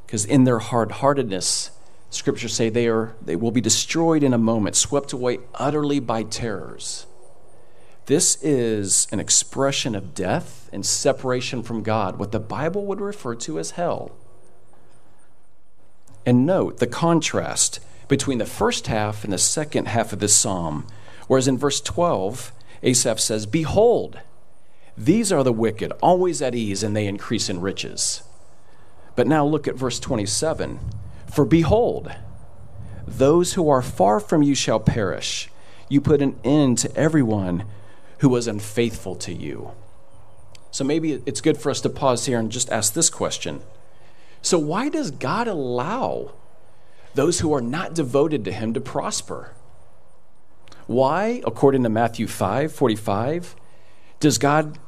because 0.05 0.25
in 0.25 0.43
their 0.43 0.59
hard-heartedness 0.59 1.71
scriptures 2.11 2.53
say 2.53 2.69
they 2.69 2.87
are 2.87 3.15
they 3.21 3.35
will 3.35 3.51
be 3.51 3.61
destroyed 3.61 4.21
in 4.21 4.33
a 4.33 4.37
moment 4.37 4.75
swept 4.75 5.11
away 5.13 5.39
utterly 5.55 5.99
by 5.99 6.23
terrors. 6.23 7.07
This 8.05 8.37
is 8.43 9.07
an 9.11 9.19
expression 9.19 9.95
of 9.95 10.13
death 10.13 10.69
and 10.71 10.85
separation 10.85 11.63
from 11.63 11.83
god 11.83 12.19
what 12.19 12.31
the 12.31 12.39
bible 12.39 12.85
would 12.85 13.01
refer 13.01 13.35
to 13.35 13.57
as 13.57 13.71
hell. 13.71 14.11
And 16.25 16.45
note 16.45 16.77
the 16.77 16.87
contrast 16.87 17.79
between 18.07 18.37
the 18.37 18.45
first 18.45 18.87
half 18.87 19.23
and 19.23 19.33
the 19.33 19.37
second 19.39 19.87
half 19.87 20.13
of 20.13 20.19
this 20.19 20.35
psalm 20.35 20.85
whereas 21.27 21.47
in 21.47 21.57
verse 21.57 21.81
12 21.81 22.51
asaph 22.83 23.19
says 23.19 23.45
behold 23.45 24.19
these 24.97 25.31
are 25.31 25.43
the 25.43 25.53
wicked, 25.53 25.91
always 26.01 26.41
at 26.41 26.53
ease, 26.53 26.83
and 26.83 26.95
they 26.95 27.07
increase 27.07 27.49
in 27.49 27.61
riches. 27.61 28.23
But 29.15 29.27
now 29.27 29.45
look 29.45 29.67
at 29.67 29.75
verse 29.75 29.99
27 29.99 30.79
For 31.31 31.45
behold, 31.45 32.11
those 33.07 33.53
who 33.53 33.69
are 33.69 33.81
far 33.81 34.19
from 34.19 34.43
you 34.43 34.53
shall 34.53 34.79
perish. 34.79 35.49
You 35.87 36.01
put 36.01 36.21
an 36.21 36.37
end 36.43 36.77
to 36.79 36.95
everyone 36.95 37.65
who 38.19 38.29
was 38.29 38.47
unfaithful 38.47 39.15
to 39.15 39.33
you. 39.33 39.71
So 40.71 40.83
maybe 40.83 41.21
it's 41.25 41.41
good 41.41 41.57
for 41.57 41.69
us 41.69 41.81
to 41.81 41.89
pause 41.89 42.25
here 42.25 42.37
and 42.37 42.51
just 42.51 42.69
ask 42.69 42.93
this 42.93 43.09
question. 43.09 43.61
So, 44.41 44.57
why 44.57 44.89
does 44.89 45.11
God 45.11 45.47
allow 45.47 46.33
those 47.13 47.39
who 47.39 47.53
are 47.53 47.61
not 47.61 47.93
devoted 47.93 48.43
to 48.45 48.51
Him 48.51 48.73
to 48.73 48.81
prosper? 48.81 49.53
Why, 50.87 51.41
according 51.45 51.83
to 51.83 51.89
Matthew 51.89 52.27
5 52.27 52.73
45, 52.73 53.55
does 54.19 54.37
God 54.37 54.79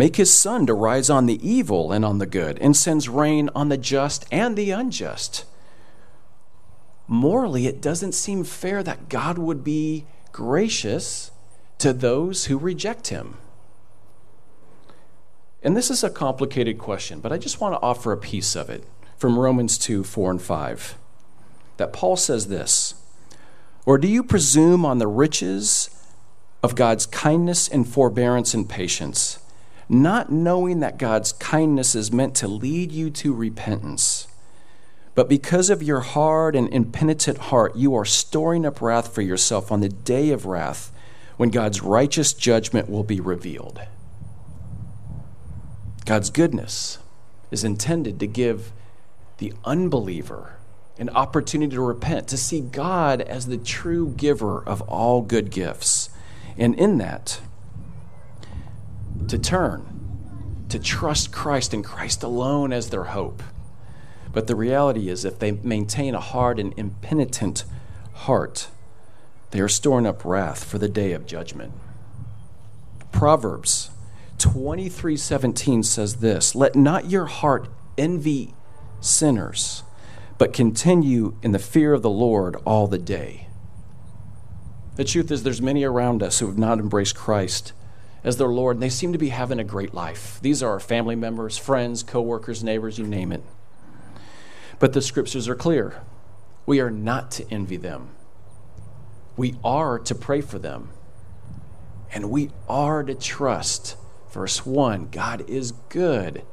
make 0.00 0.16
his 0.16 0.32
sun 0.32 0.64
to 0.64 0.72
rise 0.72 1.10
on 1.10 1.26
the 1.26 1.46
evil 1.46 1.92
and 1.92 2.06
on 2.06 2.16
the 2.16 2.24
good, 2.24 2.58
and 2.58 2.74
sends 2.74 3.06
rain 3.06 3.50
on 3.54 3.68
the 3.68 3.76
just 3.76 4.24
and 4.32 4.56
the 4.56 4.70
unjust? 4.70 5.44
Morally, 7.06 7.66
it 7.66 7.82
doesn't 7.82 8.12
seem 8.12 8.42
fair 8.42 8.82
that 8.82 9.10
God 9.10 9.36
would 9.36 9.62
be 9.62 10.06
gracious 10.32 11.30
to 11.76 11.92
those 11.92 12.46
who 12.46 12.56
reject 12.56 13.08
him. 13.08 13.36
And 15.62 15.76
this 15.76 15.90
is 15.90 16.02
a 16.02 16.08
complicated 16.08 16.78
question, 16.78 17.20
but 17.20 17.30
I 17.30 17.36
just 17.36 17.60
want 17.60 17.74
to 17.74 17.82
offer 17.82 18.10
a 18.10 18.16
piece 18.16 18.56
of 18.56 18.70
it 18.70 18.84
from 19.18 19.38
Romans 19.38 19.76
2 19.76 20.02
4 20.02 20.30
and 20.30 20.40
5. 20.40 20.96
That 21.76 21.92
Paul 21.92 22.16
says 22.16 22.48
this 22.48 22.94
Or 23.84 23.98
do 23.98 24.08
you 24.08 24.22
presume 24.22 24.86
on 24.86 24.96
the 24.96 25.06
riches 25.06 25.90
of 26.62 26.74
God's 26.74 27.04
kindness 27.04 27.68
and 27.68 27.86
forbearance 27.86 28.54
and 28.54 28.66
patience, 28.66 29.38
not 29.90 30.30
knowing 30.30 30.80
that 30.80 30.98
God's 30.98 31.32
kindness 31.32 31.94
is 31.94 32.12
meant 32.12 32.34
to 32.36 32.48
lead 32.48 32.92
you 32.92 33.10
to 33.10 33.34
repentance? 33.34 34.28
But 35.14 35.28
because 35.28 35.68
of 35.68 35.82
your 35.82 36.00
hard 36.00 36.54
and 36.54 36.72
impenitent 36.72 37.38
heart, 37.38 37.74
you 37.76 37.94
are 37.94 38.04
storing 38.04 38.64
up 38.64 38.80
wrath 38.80 39.12
for 39.12 39.20
yourself 39.20 39.72
on 39.72 39.80
the 39.80 39.88
day 39.88 40.30
of 40.30 40.46
wrath 40.46 40.92
when 41.36 41.50
God's 41.50 41.82
righteous 41.82 42.32
judgment 42.32 42.88
will 42.88 43.02
be 43.02 43.20
revealed. 43.20 43.80
God's 46.06 46.30
goodness 46.30 46.98
is 47.50 47.64
intended 47.64 48.20
to 48.20 48.26
give 48.26 48.72
the 49.38 49.52
unbeliever 49.64 50.56
an 50.98 51.08
opportunity 51.10 51.74
to 51.74 51.80
repent, 51.80 52.28
to 52.28 52.36
see 52.36 52.60
God 52.60 53.22
as 53.22 53.46
the 53.46 53.56
true 53.56 54.14
giver 54.16 54.62
of 54.62 54.82
all 54.82 55.22
good 55.22 55.50
gifts. 55.50 56.10
And 56.58 56.74
in 56.74 56.98
that, 56.98 57.40
to 59.30 59.38
turn, 59.38 59.84
to 60.68 60.78
trust 60.78 61.32
Christ 61.32 61.72
and 61.72 61.84
Christ 61.84 62.24
alone 62.24 62.72
as 62.72 62.90
their 62.90 63.04
hope. 63.04 63.44
But 64.32 64.48
the 64.48 64.56
reality 64.56 65.08
is, 65.08 65.24
if 65.24 65.38
they 65.38 65.52
maintain 65.52 66.16
a 66.16 66.20
hard 66.20 66.58
and 66.58 66.74
impenitent 66.76 67.64
heart, 68.12 68.68
they 69.52 69.60
are 69.60 69.68
storing 69.68 70.06
up 70.06 70.24
wrath 70.24 70.64
for 70.64 70.78
the 70.78 70.88
day 70.88 71.12
of 71.12 71.26
judgment. 71.26 71.72
Proverbs 73.12 73.90
23:17 74.38 75.84
says 75.84 76.16
this, 76.16 76.56
"Let 76.56 76.74
not 76.74 77.08
your 77.10 77.26
heart 77.26 77.68
envy 77.96 78.54
sinners, 79.00 79.84
but 80.38 80.52
continue 80.52 81.34
in 81.42 81.52
the 81.52 81.58
fear 81.60 81.92
of 81.92 82.02
the 82.02 82.10
Lord 82.10 82.56
all 82.64 82.88
the 82.88 82.98
day." 82.98 83.46
The 84.96 85.04
truth 85.04 85.30
is 85.30 85.44
there's 85.44 85.62
many 85.62 85.84
around 85.84 86.20
us 86.20 86.40
who 86.40 86.46
have 86.46 86.58
not 86.58 86.80
embraced 86.80 87.14
Christ 87.14 87.72
as 88.22 88.36
their 88.36 88.48
Lord, 88.48 88.76
and 88.76 88.82
they 88.82 88.90
seem 88.90 89.12
to 89.12 89.18
be 89.18 89.30
having 89.30 89.58
a 89.58 89.64
great 89.64 89.94
life. 89.94 90.38
These 90.42 90.62
are 90.62 90.70
our 90.70 90.80
family 90.80 91.16
members, 91.16 91.56
friends, 91.56 92.02
coworkers, 92.02 92.62
neighbors, 92.62 92.98
you 92.98 93.06
name 93.06 93.32
it. 93.32 93.42
But 94.78 94.92
the 94.92 95.02
scriptures 95.02 95.48
are 95.48 95.54
clear. 95.54 96.02
We 96.66 96.80
are 96.80 96.90
not 96.90 97.30
to 97.32 97.50
envy 97.50 97.76
them. 97.76 98.10
We 99.36 99.56
are 99.64 99.98
to 99.98 100.14
pray 100.14 100.40
for 100.40 100.58
them. 100.58 100.90
And 102.12 102.30
we 102.30 102.50
are 102.68 103.02
to 103.02 103.14
trust 103.14 103.96
Verse 104.30 104.64
1 104.64 105.08
God 105.10 105.48
is 105.48 105.72
good 105.88 106.44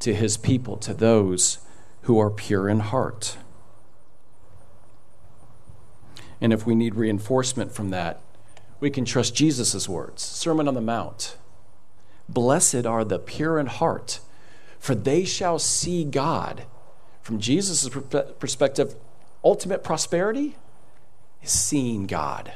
to 0.00 0.14
his 0.14 0.36
people, 0.36 0.76
to 0.78 0.94
those 0.94 1.58
who 2.02 2.18
are 2.18 2.30
pure 2.30 2.68
in 2.68 2.80
heart. 2.80 3.36
And 6.40 6.52
if 6.52 6.66
we 6.66 6.74
need 6.74 6.94
reinforcement 6.94 7.72
from 7.72 7.90
that, 7.90 8.22
we 8.80 8.90
can 8.90 9.04
trust 9.04 9.34
Jesus' 9.34 9.88
words 9.88 10.22
Sermon 10.22 10.66
on 10.66 10.74
the 10.74 10.80
Mount. 10.80 11.36
Blessed 12.28 12.86
are 12.86 13.04
the 13.04 13.18
pure 13.18 13.58
in 13.58 13.66
heart, 13.66 14.20
for 14.78 14.94
they 14.94 15.24
shall 15.24 15.58
see 15.58 16.04
God. 16.04 16.64
From 17.22 17.38
Jesus' 17.38 17.88
perspective, 18.38 18.94
ultimate 19.44 19.84
prosperity 19.84 20.56
is 21.42 21.50
seeing 21.50 22.06
God. 22.06 22.52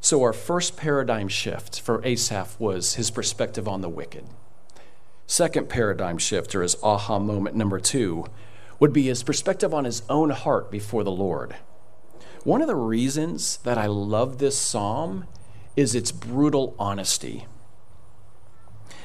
So, 0.00 0.22
our 0.22 0.32
first 0.32 0.76
paradigm 0.76 1.28
shift 1.28 1.80
for 1.80 2.04
Asaph 2.04 2.58
was 2.58 2.94
his 2.94 3.10
perspective 3.10 3.68
on 3.68 3.82
the 3.82 3.88
wicked. 3.88 4.24
Second 5.26 5.68
paradigm 5.68 6.16
shift, 6.16 6.54
or 6.54 6.62
his 6.62 6.76
aha 6.82 7.18
moment 7.18 7.54
number 7.54 7.78
two, 7.78 8.26
would 8.78 8.92
be 8.92 9.04
his 9.04 9.22
perspective 9.22 9.74
on 9.74 9.84
his 9.84 10.02
own 10.08 10.30
heart 10.30 10.70
before 10.70 11.04
the 11.04 11.10
Lord. 11.10 11.54
One 12.44 12.62
of 12.62 12.68
the 12.68 12.76
reasons 12.76 13.58
that 13.58 13.78
I 13.78 13.86
love 13.86 14.38
this 14.38 14.56
psalm 14.56 15.26
is 15.76 15.94
its 15.94 16.12
brutal 16.12 16.74
honesty. 16.78 17.46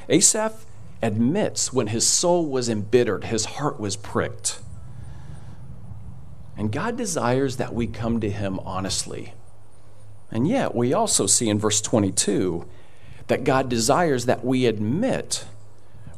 Asaph 0.08 0.66
admits 1.02 1.72
when 1.72 1.88
his 1.88 2.06
soul 2.06 2.46
was 2.46 2.68
embittered, 2.68 3.24
his 3.24 3.44
heart 3.44 3.78
was 3.78 3.96
pricked. 3.96 4.60
And 6.56 6.72
God 6.72 6.96
desires 6.96 7.58
that 7.58 7.74
we 7.74 7.86
come 7.86 8.20
to 8.20 8.30
him 8.30 8.58
honestly 8.60 9.34
and 10.30 10.46
yet, 10.46 10.74
we 10.74 10.92
also 10.92 11.26
see 11.26 11.48
in 11.48 11.58
verse 11.58 11.80
22 11.80 12.66
that 13.28 13.44
God 13.44 13.68
desires 13.68 14.26
that 14.26 14.44
we 14.44 14.66
admit 14.66 15.44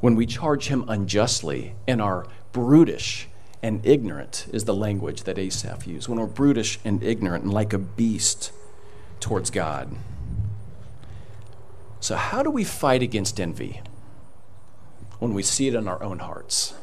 when 0.00 0.14
we 0.14 0.26
charge 0.26 0.68
him 0.68 0.84
unjustly 0.88 1.74
and 1.86 2.00
are 2.00 2.26
brutish 2.52 3.27
and 3.62 3.84
ignorant, 3.84 4.46
is 4.52 4.64
the 4.64 4.74
language 4.74 5.24
that 5.24 5.38
Asaph 5.38 5.86
used. 5.86 6.08
When 6.08 6.18
we're 6.18 6.26
brutish 6.26 6.78
and 6.84 7.02
ignorant 7.02 7.44
and 7.44 7.52
like 7.52 7.72
a 7.72 7.78
beast 7.78 8.52
towards 9.20 9.50
God. 9.50 9.96
So, 12.00 12.14
how 12.14 12.42
do 12.42 12.50
we 12.50 12.64
fight 12.64 13.02
against 13.02 13.40
envy 13.40 13.80
when 15.18 15.34
we 15.34 15.42
see 15.42 15.66
it 15.66 15.74
in 15.74 15.88
our 15.88 16.02
own 16.02 16.20
hearts? 16.20 16.74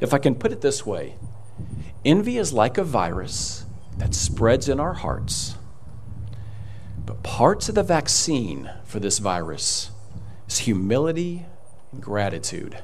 If 0.00 0.14
I 0.14 0.18
can 0.18 0.34
put 0.34 0.52
it 0.52 0.62
this 0.62 0.86
way, 0.86 1.16
envy 2.04 2.38
is 2.38 2.52
like 2.52 2.78
a 2.78 2.84
virus 2.84 3.64
that 3.98 4.14
spreads 4.14 4.68
in 4.68 4.80
our 4.80 4.94
hearts 4.94 5.56
but 7.06 7.22
parts 7.22 7.68
of 7.68 7.74
the 7.74 7.82
vaccine 7.82 8.70
for 8.84 8.98
this 8.98 9.18
virus 9.18 9.90
is 10.48 10.58
humility 10.58 11.46
and 11.92 12.02
gratitude. 12.02 12.78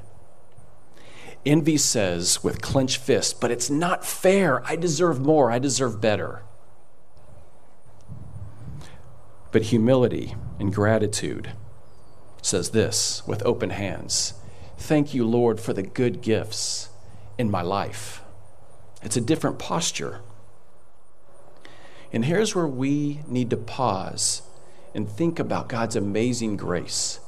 Envy 1.47 1.79
says 1.79 2.45
with 2.45 2.61
clenched 2.61 2.99
fist, 2.99 3.41
but 3.41 3.51
it's 3.51 3.71
not 3.71 4.05
fair. 4.05 4.63
I 4.67 4.77
deserve 4.77 5.21
more. 5.21 5.51
I 5.51 5.59
deserve 5.59 6.01
better. 6.01 6.43
But 9.51 9.63
humility 9.63 10.35
and 10.59 10.75
gratitude 10.75 11.53
says 12.43 12.71
this 12.71 13.27
with 13.27 13.45
open 13.45 13.71
hands 13.71 14.35
Thank 14.79 15.13
you, 15.13 15.27
Lord, 15.27 15.61
for 15.61 15.75
the 15.75 15.83
good 15.83 16.23
gifts 16.23 16.89
in 17.37 17.51
my 17.51 17.61
life. 17.61 18.23
It's 19.03 19.17
a 19.17 19.21
different 19.21 19.59
posture. 19.59 20.21
And 22.13 22.25
here's 22.25 22.55
where 22.55 22.67
we 22.67 23.21
need 23.29 23.51
to 23.51 23.57
pause 23.57 24.43
and 24.95 25.09
think 25.09 25.39
about 25.39 25.69
God's 25.69 25.97
amazing 25.97 26.57
grace. 26.57 27.21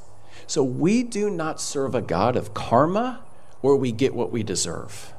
So 0.46 0.62
we 0.64 1.02
do 1.02 1.30
not 1.30 1.60
serve 1.60 1.94
a 1.94 2.00
God 2.00 2.36
of 2.36 2.54
karma 2.54 3.20
where 3.62 3.74
we 3.74 3.92
get 3.92 4.14
what 4.14 4.30
we 4.30 4.42
deserve, 4.42 5.14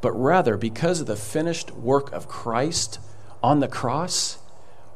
but 0.00 0.12
rather 0.12 0.56
because 0.56 1.00
of 1.00 1.06
the 1.06 1.14
finished 1.14 1.70
work 1.70 2.10
of 2.12 2.26
Christ 2.26 2.98
on 3.42 3.60
the 3.60 3.68
cross, 3.68 4.38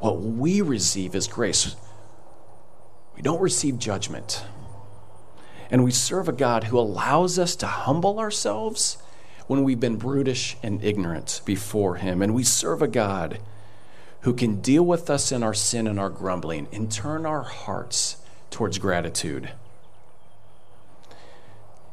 what 0.01 0.21
we 0.21 0.61
receive 0.61 1.15
is 1.15 1.29
grace. 1.29 1.77
We 3.15 3.23
don't 3.23 3.41
receive 3.41 3.79
judgment. 3.79 4.45
And 5.71 5.85
we 5.85 5.91
serve 5.91 6.29
a 6.29 6.33
God 6.33 6.65
who 6.65 6.79
allows 6.79 7.39
us 7.39 7.57
to 7.57 7.67
humble 7.67 8.19
ourselves 8.19 8.99
when 9.47 9.63
we've 9.63 9.81
been 9.81 9.97
brutish 9.97 10.57
and 10.63 10.83
ignorant 10.83 11.43
before 11.45 11.97
Him. 11.97 12.23
And 12.23 12.35
we 12.35 12.45
serve 12.45 12.83
a 12.83 12.89
God 12.89 13.41
who 14.21 14.33
can 14.35 14.61
deal 14.61 14.85
with 14.85 15.11
us 15.11 15.33
in 15.33 15.43
our 15.43 15.55
sin 15.55 15.87
and 15.87 16.01
our 16.01 16.09
grumbling 16.09 16.67
and 16.73 16.91
turn 16.91 17.27
our 17.27 17.43
hearts 17.43 18.17
towards 18.51 18.79
gratitude. 18.79 19.53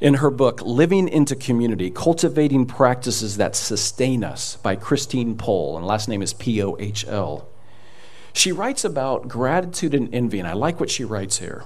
In 0.02 0.16
her 0.16 0.32
book, 0.32 0.64
Living 0.64 1.08
into 1.08 1.36
Community 1.36 1.92
Cultivating 1.92 2.66
Practices 2.66 3.38
That 3.38 3.56
Sustain 3.56 4.24
Us 4.24 4.56
by 4.56 4.76
Christine 4.76 5.38
Pohl, 5.38 5.78
and 5.78 5.86
last 5.86 6.10
name 6.10 6.24
is 6.24 6.34
P 6.34 6.60
O 6.64 6.76
H 6.80 7.06
L, 7.08 7.48
she 8.34 8.52
writes 8.52 8.84
about 8.84 9.28
gratitude 9.28 9.94
and 9.94 10.12
envy, 10.12 10.40
and 10.40 10.48
I 10.48 10.54
like 10.54 10.80
what 10.80 10.90
she 10.90 11.04
writes 11.04 11.38
here. 11.38 11.66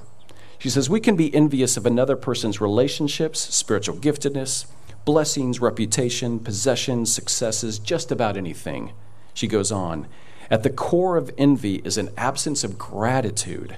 She 0.59 0.69
says, 0.69 0.89
We 0.89 0.99
can 0.99 1.15
be 1.15 1.33
envious 1.33 1.77
of 1.77 1.85
another 1.85 2.17
person's 2.17 2.59
relationships, 2.59 3.39
spiritual 3.55 3.95
giftedness, 3.95 4.65
blessings, 5.05 5.61
reputation, 5.61 6.39
possessions, 6.39 7.13
successes, 7.13 7.79
just 7.79 8.11
about 8.11 8.35
anything. 8.35 8.91
She 9.33 9.47
goes 9.47 9.71
on. 9.71 10.07
At 10.51 10.63
the 10.63 10.69
core 10.69 11.15
of 11.15 11.31
envy 11.37 11.75
is 11.85 11.97
an 11.97 12.09
absence 12.17 12.65
of 12.65 12.77
gratitude 12.77 13.77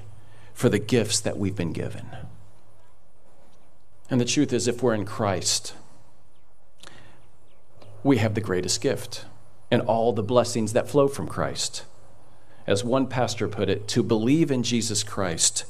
for 0.56 0.68
the 0.68 0.80
gifts 0.80 1.20
that 1.20 1.38
we've 1.38 1.56
been 1.56 1.74
given. 1.74 2.08
And 4.10 4.22
the 4.22 4.26
truth 4.26 4.54
is, 4.54 4.68
if 4.68 4.82
we're 4.82 4.94
in 4.94 5.06
Christ, 5.06 5.74
we 8.04 8.18
have 8.18 8.36
the 8.36 8.42
greatest 8.42 8.82
gift. 8.82 9.26
and 9.70 9.82
all 9.82 10.14
the 10.14 10.24
blessings 10.24 10.74
that 10.74 10.90
flow 10.90 11.08
from 11.08 11.28
Christ. 11.28 11.84
As 12.66 12.84
one 12.84 13.08
pastor 13.08 13.48
put 13.48 13.70
it, 13.70 13.88
to 13.90 14.04
believe 14.04 14.52
in 14.52 14.64
Jesus 14.64 15.04
Christ 15.04 15.66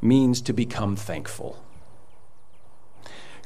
means 0.00 0.40
to 0.42 0.52
become 0.52 0.96
thankful. 0.96 1.60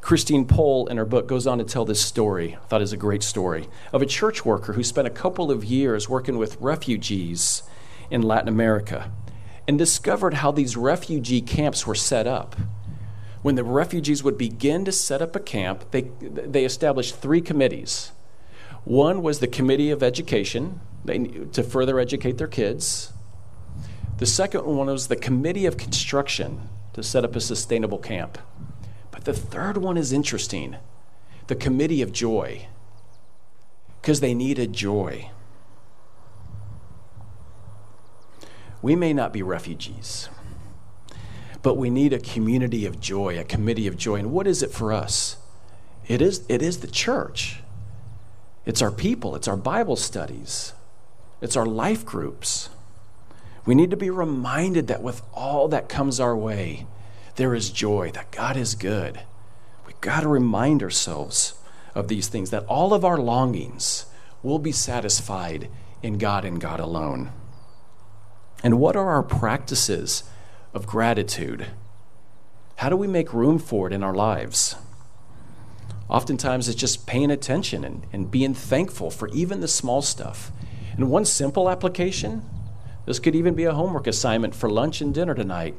Christine 0.01 0.47
Pohl, 0.47 0.87
in 0.87 0.97
her 0.97 1.05
book, 1.05 1.27
goes 1.27 1.47
on 1.47 1.59
to 1.59 1.65
tell 1.65 1.85
this 1.85 2.01
story, 2.01 2.57
I 2.63 2.67
thought 2.67 2.83
is 2.83 2.93
a 2.93 2.97
great 2.97 3.23
story, 3.23 3.69
of 3.93 4.01
a 4.01 4.07
church 4.07 4.45
worker 4.45 4.75
who 4.75 4.83
spent 4.83 5.07
a 5.07 5.11
couple 5.11 5.51
of 5.51 5.65
years 5.65 6.09
working 6.09 6.39
with 6.39 6.61
refugees 6.61 7.63
in 8.11 8.23
Latin 8.23 8.49
America 8.49 9.11
and 9.67 9.77
discovered 9.77 10.35
how 10.35 10.51
these 10.51 10.77
refugee 10.77 11.43
camps 11.43 11.87
were 11.87 11.95
set 11.95 12.27
up. 12.27 12.57
When 13.43 13.55
the 13.55 13.65
refugees 13.65 14.23
would 14.25 14.37
begin 14.37 14.85
to 14.85 14.93
set 14.93 15.23
up 15.23 15.37
a 15.37 15.41
camp, 15.41 15.91
they, 15.91 16.11
they 16.21 16.65
established 16.65 17.17
three 17.17 17.41
committees. 17.41 18.13
One 18.85 19.23
was 19.23 19.39
the 19.39 19.47
Committee 19.47 19.91
of 19.91 20.03
Education, 20.03 20.81
they, 21.05 21.19
to 21.19 21.63
further 21.63 22.01
educate 22.01 22.39
their 22.39 22.49
kids. 22.49 23.13
The 24.19 24.27
second 24.27 24.65
one 24.65 24.89
was 24.89 25.09
the 25.09 25.17
Committee 25.17 25.67
of 25.67 25.77
Construction, 25.77 26.69
to 26.95 27.03
set 27.03 27.25
up 27.25 27.37
a 27.37 27.41
sustainable 27.41 27.99
camp. 27.99 28.39
But 29.13 29.25
the 29.25 29.33
third 29.33 29.77
one 29.77 29.97
is 29.97 30.13
interesting 30.13 30.77
the 31.47 31.55
Committee 31.55 32.03
of 32.03 32.13
Joy, 32.13 32.67
because 34.01 34.21
they 34.21 34.35
needed 34.35 34.73
joy. 34.73 35.31
We 38.83 38.97
may 38.97 39.13
not 39.13 39.33
be 39.33 39.43
refugees, 39.43 40.29
but 41.69 41.77
we 41.77 41.91
need 41.91 42.15
a 42.15 42.19
community 42.19 42.87
of 42.87 42.99
joy, 42.99 43.39
a 43.39 43.45
committee 43.45 43.87
of 43.87 43.99
joy. 43.99 44.15
And 44.15 44.33
what 44.33 44.47
is 44.47 44.63
it 44.63 44.71
for 44.71 44.91
us? 44.91 45.37
It 46.07 46.23
is, 46.23 46.43
it 46.49 46.63
is 46.63 46.79
the 46.79 46.87
church. 46.87 47.59
It's 48.65 48.81
our 48.81 48.91
people, 48.91 49.37
it's 49.37 49.47
our 49.47 49.55
Bible 49.55 49.97
studies, 49.97 50.73
it's 51.43 51.59
our 51.59 51.67
life 51.67 52.07
groups. 52.07 52.71
We 53.67 53.75
need 53.75 53.91
to 53.91 53.99
be 53.99 54.09
reminded 54.09 54.87
that 54.87 55.03
with 55.03 55.21
all 55.35 55.69
that 55.69 55.91
comes 55.91 56.19
our 56.19 56.35
way, 56.35 56.87
there 57.37 57.55
is 57.55 57.69
joy, 57.69 58.13
that 58.13 58.31
God 58.31 58.57
is 58.57 58.75
good. 58.75 59.21
We've 59.87 60.01
got 60.01 60.21
to 60.21 60.29
remind 60.29 60.83
ourselves 60.83 61.53
of 61.95 62.09
these 62.09 62.29
things, 62.29 62.49
that 62.49 62.65
all 62.65 62.95
of 62.95 63.05
our 63.05 63.19
longings 63.19 64.07
will 64.43 64.59
be 64.59 64.73
satisfied 64.73 65.69
in 66.03 66.17
God 66.17 66.47
and 66.47 66.63
God 66.63 66.81
alone. 66.81 67.31
And 68.65 68.81
what 68.81 68.97
are 68.97 69.11
our 69.11 69.23
practices 69.23 70.25
of 70.73 70.87
gratitude? 70.87 71.67
How 72.77 72.89
do 72.89 72.97
we 72.97 73.07
make 73.07 73.33
room 73.33 73.59
for 73.59 73.87
it 73.87 73.93
in 73.93 74.03
our 74.03 74.15
lives? 74.15 74.77
Oftentimes, 76.09 76.69
it's 76.69 76.81
just 76.81 77.07
paying 77.07 77.31
attention 77.31 77.85
and, 77.85 78.07
and 78.13 78.31
being 78.31 78.55
thankful 78.55 79.11
for 79.11 79.29
even 79.29 79.61
the 79.61 79.69
small 79.69 80.01
stuff. 80.01 80.51
And 80.97 81.11
one 81.11 81.25
simple 81.25 81.69
application 81.69 82.43
this 83.09 83.19
could 83.19 83.35
even 83.35 83.55
be 83.55 83.65
a 83.65 83.73
homework 83.73 84.07
assignment 84.07 84.55
for 84.55 84.69
lunch 84.69 85.01
and 85.01 85.15
dinner 85.15 85.35
tonight 85.35 85.75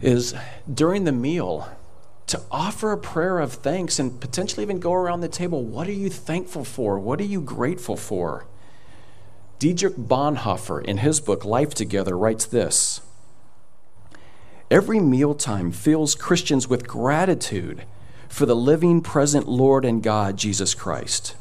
is 0.00 0.34
during 0.72 1.04
the 1.04 1.12
meal 1.12 1.68
to 2.26 2.42
offer 2.50 2.90
a 2.90 2.98
prayer 2.98 3.38
of 3.38 3.52
thanks 3.52 4.00
and 4.00 4.20
potentially 4.20 4.64
even 4.64 4.80
go 4.80 4.92
around 4.92 5.20
the 5.20 5.28
table. 5.28 5.62
What 5.62 5.86
are 5.86 5.92
you 5.92 6.10
thankful 6.10 6.64
for? 6.64 6.98
What 6.98 7.20
are 7.20 7.24
you 7.24 7.40
grateful 7.40 7.96
for? 7.96 8.46
Dietrich 9.60 9.94
Bonhoeffer, 9.94 10.84
in 10.84 10.98
his 10.98 11.20
book 11.20 11.44
Life 11.44 11.72
Together, 11.72 12.18
writes 12.18 12.46
this 12.46 13.00
Every 14.70 15.00
mealtime 15.00 15.72
fills 15.72 16.14
Christians 16.14 16.68
with 16.68 16.86
gratitude 16.86 17.82
for 18.28 18.46
the 18.46 18.54
living, 18.54 19.00
present 19.00 19.48
Lord 19.48 19.84
and 19.84 20.00
God, 20.00 20.36
Jesus 20.36 20.74
Christ. 20.74 21.34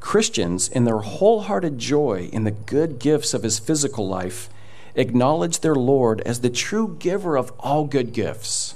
Christians, 0.00 0.66
in 0.66 0.82
their 0.82 0.98
wholehearted 0.98 1.78
joy 1.78 2.28
in 2.32 2.42
the 2.42 2.50
good 2.50 2.98
gifts 2.98 3.32
of 3.32 3.44
his 3.44 3.60
physical 3.60 4.08
life, 4.08 4.50
acknowledge 4.96 5.60
their 5.60 5.76
Lord 5.76 6.20
as 6.22 6.40
the 6.40 6.50
true 6.50 6.96
giver 6.98 7.36
of 7.36 7.52
all 7.60 7.84
good 7.84 8.12
gifts, 8.12 8.74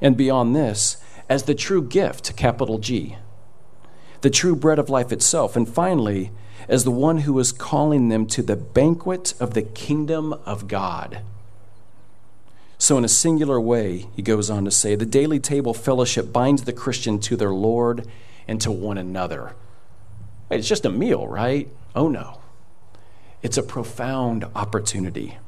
and 0.00 0.16
beyond 0.16 0.56
this, 0.56 0.96
as 1.28 1.42
the 1.42 1.54
true 1.54 1.82
gift, 1.82 2.34
capital 2.38 2.78
G, 2.78 3.18
the 4.22 4.30
true 4.30 4.56
bread 4.56 4.78
of 4.78 4.88
life 4.88 5.12
itself, 5.12 5.56
and 5.56 5.68
finally, 5.68 6.30
as 6.70 6.84
the 6.84 6.90
one 6.90 7.18
who 7.18 7.38
is 7.38 7.52
calling 7.52 8.08
them 8.08 8.24
to 8.28 8.42
the 8.42 8.56
banquet 8.56 9.34
of 9.38 9.52
the 9.52 9.60
kingdom 9.62 10.32
of 10.46 10.68
God. 10.68 11.20
So, 12.84 12.98
in 12.98 13.04
a 13.06 13.08
singular 13.08 13.58
way, 13.58 14.08
he 14.14 14.20
goes 14.20 14.50
on 14.50 14.66
to 14.66 14.70
say, 14.70 14.94
the 14.94 15.06
daily 15.06 15.40
table 15.40 15.72
fellowship 15.72 16.34
binds 16.34 16.64
the 16.64 16.72
Christian 16.74 17.18
to 17.20 17.34
their 17.34 17.54
Lord 17.54 18.06
and 18.46 18.60
to 18.60 18.70
one 18.70 18.98
another. 18.98 19.54
It's 20.50 20.68
just 20.68 20.84
a 20.84 20.90
meal, 20.90 21.26
right? 21.26 21.70
Oh 21.94 22.08
no. 22.08 22.42
It's 23.40 23.56
a 23.56 23.62
profound 23.62 24.44
opportunity 24.54 25.38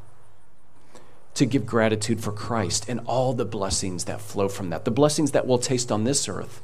to 1.34 1.44
give 1.44 1.66
gratitude 1.66 2.22
for 2.22 2.32
Christ 2.32 2.88
and 2.88 3.00
all 3.00 3.34
the 3.34 3.44
blessings 3.44 4.06
that 4.06 4.22
flow 4.22 4.48
from 4.48 4.70
that, 4.70 4.86
the 4.86 4.90
blessings 4.90 5.32
that 5.32 5.46
we'll 5.46 5.58
taste 5.58 5.92
on 5.92 6.04
this 6.04 6.30
earth, 6.30 6.62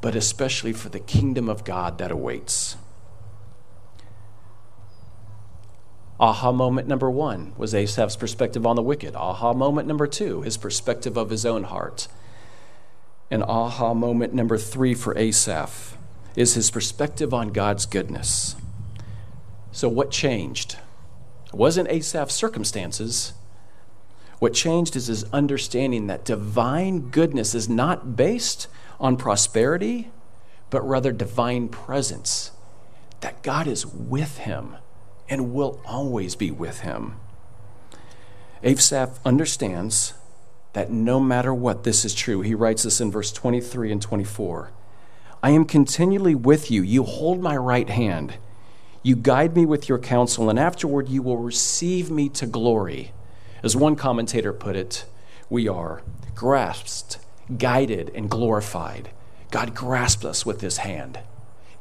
but 0.00 0.14
especially 0.14 0.72
for 0.72 0.90
the 0.90 1.00
kingdom 1.00 1.48
of 1.48 1.64
God 1.64 1.98
that 1.98 2.12
awaits. 2.12 2.76
Aha 6.20 6.52
moment 6.52 6.86
number 6.86 7.10
one 7.10 7.52
was 7.56 7.74
Asaph's 7.74 8.16
perspective 8.16 8.64
on 8.64 8.76
the 8.76 8.82
wicked. 8.82 9.16
Aha 9.16 9.52
moment 9.52 9.88
number 9.88 10.06
two, 10.06 10.42
his 10.42 10.56
perspective 10.56 11.16
of 11.16 11.30
his 11.30 11.44
own 11.44 11.64
heart. 11.64 12.06
And 13.30 13.42
aha 13.42 13.94
moment 13.94 14.32
number 14.32 14.56
three 14.56 14.94
for 14.94 15.16
Asaph 15.18 15.96
is 16.36 16.54
his 16.54 16.70
perspective 16.70 17.34
on 17.34 17.48
God's 17.48 17.84
goodness. 17.84 18.54
So, 19.72 19.88
what 19.88 20.12
changed? 20.12 20.76
It 21.46 21.54
wasn't 21.54 21.88
Asaph's 21.88 22.34
circumstances. 22.34 23.32
What 24.38 24.54
changed 24.54 24.94
is 24.94 25.08
his 25.08 25.24
understanding 25.32 26.06
that 26.06 26.24
divine 26.24 27.10
goodness 27.10 27.56
is 27.56 27.68
not 27.68 28.14
based 28.14 28.68
on 29.00 29.16
prosperity, 29.16 30.12
but 30.70 30.86
rather 30.86 31.10
divine 31.10 31.68
presence, 31.68 32.52
that 33.20 33.42
God 33.42 33.66
is 33.66 33.84
with 33.84 34.38
him 34.38 34.76
and 35.28 35.52
will 35.52 35.80
always 35.84 36.36
be 36.36 36.50
with 36.50 36.80
him. 36.80 37.16
Asaph 38.62 39.20
understands 39.24 40.14
that 40.72 40.90
no 40.90 41.20
matter 41.20 41.54
what, 41.54 41.84
this 41.84 42.04
is 42.04 42.14
true. 42.14 42.40
He 42.40 42.54
writes 42.54 42.82
this 42.82 43.00
in 43.00 43.10
verse 43.10 43.32
23 43.32 43.92
and 43.92 44.02
24. 44.02 44.72
I 45.42 45.50
am 45.50 45.64
continually 45.64 46.34
with 46.34 46.70
you. 46.70 46.82
You 46.82 47.02
hold 47.04 47.40
my 47.40 47.56
right 47.56 47.88
hand. 47.88 48.34
You 49.02 49.16
guide 49.16 49.54
me 49.54 49.66
with 49.66 49.88
your 49.88 49.98
counsel, 49.98 50.48
and 50.48 50.58
afterward 50.58 51.08
you 51.08 51.22
will 51.22 51.36
receive 51.36 52.10
me 52.10 52.30
to 52.30 52.46
glory. 52.46 53.12
As 53.62 53.76
one 53.76 53.96
commentator 53.96 54.52
put 54.52 54.76
it, 54.76 55.04
we 55.50 55.68
are 55.68 56.02
grasped, 56.34 57.18
guided, 57.58 58.10
and 58.14 58.30
glorified. 58.30 59.10
God 59.50 59.74
grasps 59.74 60.24
us 60.24 60.46
with 60.46 60.62
his 60.62 60.78
hand, 60.78 61.20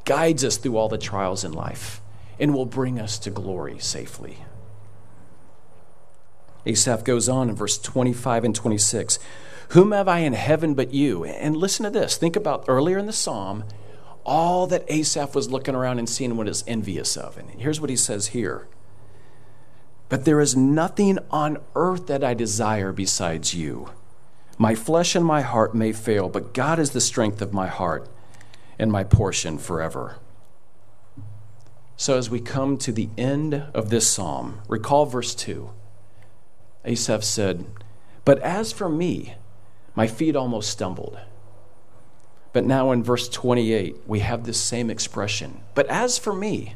guides 0.04 0.44
us 0.44 0.58
through 0.58 0.78
all 0.78 0.90
the 0.90 0.98
trials 0.98 1.46
in 1.46 1.54
life 1.54 2.02
and 2.40 2.54
will 2.54 2.66
bring 2.66 3.00
us 3.00 3.18
to 3.20 3.30
glory 3.30 3.80
safely. 3.80 4.38
Asaph 6.66 7.04
goes 7.04 7.28
on 7.28 7.50
in 7.50 7.56
verse 7.56 7.78
25 7.78 8.44
and 8.44 8.56
26 8.56 9.20
Whom 9.70 9.92
have 9.92 10.08
I 10.08 10.20
in 10.20 10.34
heaven 10.34 10.76
but 10.76 10.94
you? 10.94 11.24
And 11.24 11.58
listen 11.58 11.84
to 11.84 11.90
this. 11.90 12.16
Think 12.16 12.36
about 12.36 12.66
earlier 12.68 12.98
in 12.98 13.06
the 13.06 13.14
psalm, 13.14 13.64
all 14.24 14.68
that 14.68 14.86
Asaph 14.88 15.36
was 15.36 15.52
looking 15.52 15.76
around 15.76 16.00
and 16.00 16.08
seeing 16.08 16.38
what 16.38 16.48
is 16.48 16.64
envious 16.68 17.18
of. 17.18 17.38
And 17.38 17.50
here's 17.50 17.82
what 17.82 17.90
he 17.90 17.96
says 17.96 18.28
here 18.28 18.68
But 20.10 20.26
there 20.26 20.40
is 20.40 20.56
nothing 20.56 21.20
on 21.32 21.58
earth 21.76 22.08
that 22.08 22.24
I 22.24 22.34
desire 22.34 22.92
besides 22.92 23.54
you. 23.54 23.90
My 24.58 24.76
flesh 24.76 25.16
and 25.16 25.26
my 25.26 25.42
heart 25.42 25.74
may 25.74 25.92
fail, 25.92 26.30
but 26.30 26.54
God 26.54 26.78
is 26.78 26.92
the 26.92 27.02
strength 27.02 27.42
of 27.42 27.54
my 27.54 27.68
heart 27.68 28.08
and 28.78 28.92
my 28.92 29.04
portion 29.04 29.58
forever. 29.58 30.18
So, 31.96 32.18
as 32.18 32.30
we 32.30 32.40
come 32.40 32.78
to 32.80 32.92
the 32.92 33.10
end 33.18 33.54
of 33.74 33.90
this 33.90 34.10
psalm, 34.10 34.62
recall 34.68 35.06
verse 35.06 35.36
2. 35.36 35.70
Asaph 36.86 37.24
said, 37.24 37.66
But 38.26 38.40
as 38.40 38.72
for 38.72 38.90
me, 38.90 39.36
my 39.96 40.08
feet 40.08 40.36
almost 40.36 40.70
stumbled. 40.70 41.20
But 42.52 42.66
now 42.66 42.92
in 42.92 43.04
verse 43.04 43.30
28, 43.30 44.02
we 44.06 44.20
have 44.20 44.46
this 44.46 44.60
same 44.60 44.90
expression. 44.90 45.62
But 45.76 45.88
as 45.88 46.18
for 46.18 46.34
me, 46.34 46.76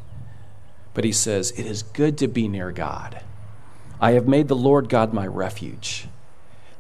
but 0.94 1.04
he 1.04 1.12
says, 1.12 1.52
It 1.52 1.66
is 1.66 1.84
good 1.84 2.18
to 2.20 2.28
be 2.28 2.48
near 2.48 2.72
God. 2.72 3.22
I 4.00 4.12
have 4.12 4.28
made 4.28 4.48
the 4.48 4.56
Lord 4.56 4.90
God 4.90 5.14
my 5.14 5.26
refuge, 5.26 6.08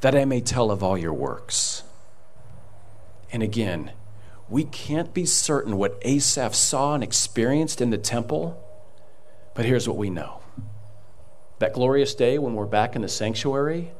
that 0.01 0.15
I 0.15 0.25
may 0.25 0.41
tell 0.41 0.71
of 0.71 0.83
all 0.83 0.97
your 0.97 1.13
works. 1.13 1.83
And 3.31 3.43
again, 3.43 3.91
we 4.49 4.63
can't 4.63 5.13
be 5.13 5.25
certain 5.25 5.77
what 5.77 5.97
Asaph 6.03 6.55
saw 6.55 6.93
and 6.93 7.03
experienced 7.03 7.81
in 7.81 7.89
the 7.89 7.97
temple, 7.97 8.63
but 9.53 9.65
here's 9.65 9.87
what 9.87 9.97
we 9.97 10.09
know 10.09 10.41
that 11.59 11.73
glorious 11.73 12.13
day 12.13 12.37
when 12.37 12.53
we're 12.53 12.67
back 12.67 12.95
in 12.95 13.01
the 13.01 13.07
sanctuary, 13.07 13.91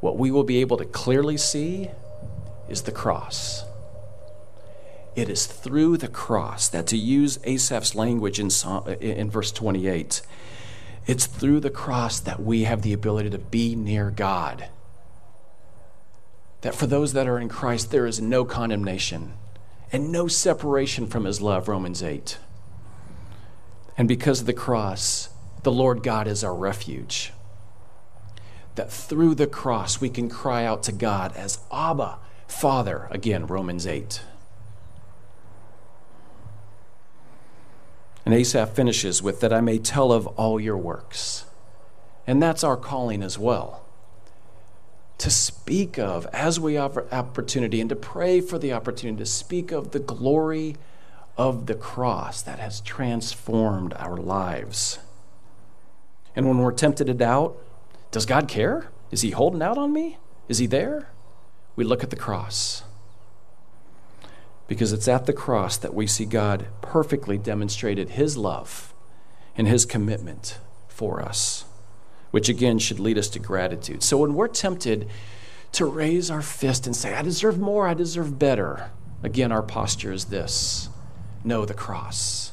what 0.00 0.16
we 0.16 0.30
will 0.30 0.44
be 0.44 0.62
able 0.62 0.78
to 0.78 0.84
clearly 0.86 1.36
see 1.36 1.90
is 2.70 2.82
the 2.82 2.92
cross. 2.92 3.64
It 5.14 5.28
is 5.28 5.44
through 5.44 5.98
the 5.98 6.08
cross 6.08 6.68
that, 6.68 6.86
to 6.86 6.96
use 6.96 7.38
Asaph's 7.44 7.94
language 7.94 8.40
in, 8.40 8.48
Psalm, 8.48 8.88
in 8.88 9.30
verse 9.30 9.52
28, 9.52 10.22
it's 11.06 11.26
through 11.26 11.60
the 11.60 11.70
cross 11.70 12.18
that 12.20 12.42
we 12.42 12.64
have 12.64 12.80
the 12.80 12.94
ability 12.94 13.28
to 13.28 13.38
be 13.38 13.76
near 13.76 14.10
God. 14.10 14.68
That 16.62 16.74
for 16.74 16.86
those 16.86 17.12
that 17.12 17.28
are 17.28 17.38
in 17.38 17.50
Christ, 17.50 17.90
there 17.90 18.06
is 18.06 18.22
no 18.22 18.46
condemnation 18.46 19.34
and 19.92 20.10
no 20.10 20.28
separation 20.28 21.06
from 21.06 21.24
his 21.24 21.40
love, 21.40 21.68
Romans 21.68 22.02
8. 22.02 22.38
And 23.96 24.08
because 24.08 24.40
of 24.40 24.46
the 24.46 24.52
cross, 24.52 25.30
the 25.62 25.72
Lord 25.72 26.02
God 26.02 26.26
is 26.26 26.44
our 26.44 26.54
refuge. 26.54 27.32
That 28.74 28.92
through 28.92 29.36
the 29.36 29.46
cross 29.46 30.00
we 30.00 30.10
can 30.10 30.28
cry 30.28 30.64
out 30.64 30.82
to 30.84 30.92
God 30.92 31.34
as 31.34 31.60
Abba, 31.72 32.18
Father, 32.46 33.08
again, 33.10 33.46
Romans 33.46 33.86
8. 33.86 34.20
And 38.24 38.34
Asaph 38.34 38.74
finishes 38.74 39.22
with, 39.22 39.40
That 39.40 39.52
I 39.52 39.60
may 39.60 39.78
tell 39.78 40.12
of 40.12 40.26
all 40.26 40.60
your 40.60 40.76
works. 40.76 41.46
And 42.26 42.42
that's 42.42 42.64
our 42.64 42.76
calling 42.76 43.22
as 43.22 43.38
well. 43.38 43.85
To 45.18 45.30
speak 45.30 45.98
of, 45.98 46.26
as 46.26 46.60
we 46.60 46.76
offer 46.76 47.06
opportunity, 47.10 47.80
and 47.80 47.88
to 47.90 47.96
pray 47.96 48.40
for 48.40 48.58
the 48.58 48.72
opportunity 48.72 49.18
to 49.18 49.26
speak 49.26 49.72
of 49.72 49.92
the 49.92 49.98
glory 49.98 50.76
of 51.36 51.66
the 51.66 51.74
cross 51.74 52.42
that 52.42 52.58
has 52.58 52.80
transformed 52.80 53.94
our 53.94 54.16
lives. 54.16 54.98
And 56.34 56.46
when 56.46 56.58
we're 56.58 56.72
tempted 56.72 57.06
to 57.06 57.14
doubt, 57.14 57.56
does 58.10 58.26
God 58.26 58.48
care? 58.48 58.88
Is 59.10 59.22
He 59.22 59.30
holding 59.30 59.62
out 59.62 59.78
on 59.78 59.92
me? 59.92 60.18
Is 60.48 60.58
He 60.58 60.66
there? 60.66 61.10
We 61.76 61.84
look 61.84 62.02
at 62.02 62.10
the 62.10 62.16
cross. 62.16 62.82
Because 64.68 64.92
it's 64.92 65.08
at 65.08 65.26
the 65.26 65.32
cross 65.32 65.76
that 65.76 65.94
we 65.94 66.06
see 66.06 66.24
God 66.24 66.66
perfectly 66.82 67.38
demonstrated 67.38 68.10
His 68.10 68.36
love 68.36 68.94
and 69.56 69.66
His 69.68 69.86
commitment 69.86 70.58
for 70.88 71.22
us, 71.22 71.64
which 72.30 72.48
again 72.48 72.78
should 72.78 73.00
lead 73.00 73.18
us 73.18 73.28
to 73.30 73.38
gratitude. 73.38 74.02
So 74.02 74.18
when 74.18 74.34
we're 74.34 74.48
tempted 74.48 75.08
to 75.72 75.84
raise 75.84 76.30
our 76.30 76.42
fist 76.42 76.86
and 76.86 76.94
say, 76.94 77.14
I 77.14 77.22
deserve 77.22 77.58
more, 77.58 77.86
I 77.86 77.94
deserve 77.94 78.38
better, 78.38 78.90
again, 79.22 79.52
our 79.52 79.62
posture 79.62 80.12
is 80.12 80.26
this 80.26 80.88
know 81.44 81.64
the 81.64 81.74
cross. 81.74 82.52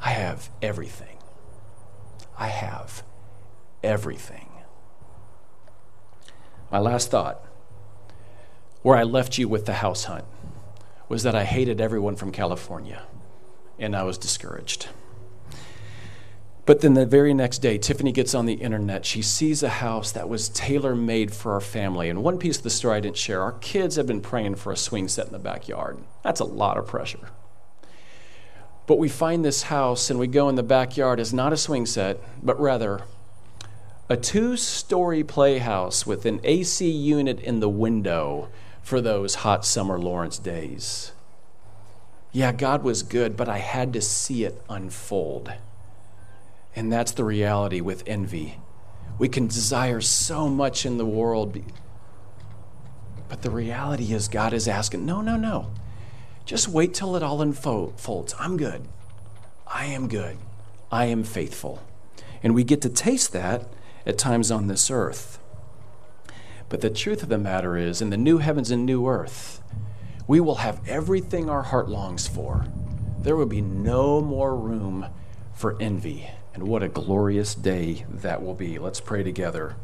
I 0.00 0.10
have 0.10 0.50
everything. 0.62 1.18
I 2.38 2.48
have 2.48 3.02
everything. 3.82 4.48
My 6.70 6.78
last 6.78 7.10
thought, 7.10 7.44
where 8.82 8.96
I 8.96 9.02
left 9.02 9.36
you 9.38 9.48
with 9.48 9.66
the 9.66 9.74
house 9.74 10.04
hunt, 10.04 10.24
was 11.08 11.22
that 11.22 11.34
I 11.34 11.44
hated 11.44 11.80
everyone 11.80 12.16
from 12.16 12.32
California 12.32 13.02
and 13.78 13.94
I 13.94 14.02
was 14.02 14.18
discouraged. 14.18 14.88
But 16.66 16.80
then 16.80 16.94
the 16.94 17.06
very 17.06 17.32
next 17.32 17.58
day, 17.58 17.78
Tiffany 17.78 18.10
gets 18.10 18.34
on 18.34 18.44
the 18.44 18.54
internet. 18.54 19.06
She 19.06 19.22
sees 19.22 19.62
a 19.62 19.68
house 19.68 20.10
that 20.10 20.28
was 20.28 20.48
tailor 20.48 20.96
made 20.96 21.32
for 21.32 21.52
our 21.52 21.60
family. 21.60 22.10
And 22.10 22.24
one 22.24 22.38
piece 22.38 22.58
of 22.58 22.64
the 22.64 22.70
story 22.70 22.96
I 22.96 23.00
didn't 23.00 23.16
share 23.16 23.40
our 23.40 23.52
kids 23.52 23.94
have 23.94 24.08
been 24.08 24.20
praying 24.20 24.56
for 24.56 24.72
a 24.72 24.76
swing 24.76 25.06
set 25.06 25.26
in 25.26 25.32
the 25.32 25.38
backyard. 25.38 25.98
That's 26.24 26.40
a 26.40 26.44
lot 26.44 26.76
of 26.76 26.88
pressure. 26.88 27.30
But 28.88 28.98
we 28.98 29.08
find 29.08 29.44
this 29.44 29.64
house 29.64 30.10
and 30.10 30.18
we 30.18 30.26
go 30.26 30.48
in 30.48 30.56
the 30.56 30.64
backyard 30.64 31.20
as 31.20 31.32
not 31.32 31.52
a 31.52 31.56
swing 31.56 31.86
set, 31.86 32.18
but 32.42 32.60
rather 32.60 33.02
a 34.08 34.16
two 34.16 34.56
story 34.56 35.22
playhouse 35.22 36.04
with 36.04 36.26
an 36.26 36.40
AC 36.42 36.88
unit 36.88 37.40
in 37.40 37.60
the 37.60 37.68
window 37.68 38.48
for 38.82 39.00
those 39.00 39.36
hot 39.36 39.64
summer 39.64 39.98
Lawrence 39.98 40.38
days. 40.38 41.12
Yeah, 42.32 42.52
God 42.52 42.82
was 42.82 43.04
good, 43.04 43.36
but 43.36 43.48
I 43.48 43.58
had 43.58 43.92
to 43.92 44.00
see 44.00 44.44
it 44.44 44.60
unfold. 44.68 45.52
And 46.76 46.92
that's 46.92 47.12
the 47.12 47.24
reality 47.24 47.80
with 47.80 48.04
envy. 48.06 48.60
We 49.18 49.28
can 49.28 49.46
desire 49.46 50.02
so 50.02 50.46
much 50.46 50.84
in 50.84 50.98
the 50.98 51.06
world, 51.06 51.58
but 53.28 53.40
the 53.40 53.50
reality 53.50 54.12
is, 54.12 54.28
God 54.28 54.52
is 54.52 54.68
asking, 54.68 55.06
no, 55.06 55.22
no, 55.22 55.36
no. 55.36 55.70
Just 56.44 56.68
wait 56.68 56.92
till 56.94 57.16
it 57.16 57.22
all 57.22 57.40
unfolds. 57.42 58.34
I'm 58.38 58.58
good. 58.58 58.86
I 59.66 59.86
am 59.86 60.06
good. 60.06 60.36
I 60.92 61.06
am 61.06 61.24
faithful. 61.24 61.82
And 62.42 62.54
we 62.54 62.62
get 62.62 62.82
to 62.82 62.88
taste 62.88 63.32
that 63.32 63.66
at 64.04 64.18
times 64.18 64.50
on 64.50 64.68
this 64.68 64.90
earth. 64.90 65.40
But 66.68 66.82
the 66.82 66.90
truth 66.90 67.22
of 67.22 67.28
the 67.28 67.38
matter 67.38 67.76
is, 67.76 68.02
in 68.02 68.10
the 68.10 68.16
new 68.16 68.38
heavens 68.38 68.70
and 68.70 68.84
new 68.84 69.08
earth, 69.08 69.62
we 70.28 70.40
will 70.40 70.56
have 70.56 70.86
everything 70.86 71.48
our 71.48 71.62
heart 71.62 71.88
longs 71.88 72.28
for. 72.28 72.66
There 73.18 73.34
will 73.34 73.46
be 73.46 73.60
no 73.60 74.20
more 74.20 74.54
room 74.54 75.06
for 75.54 75.80
envy. 75.80 76.30
And 76.56 76.66
what 76.66 76.82
a 76.82 76.88
glorious 76.88 77.54
day 77.54 78.06
that 78.08 78.42
will 78.42 78.54
be. 78.54 78.78
Let's 78.78 78.98
pray 78.98 79.22
together. 79.22 79.76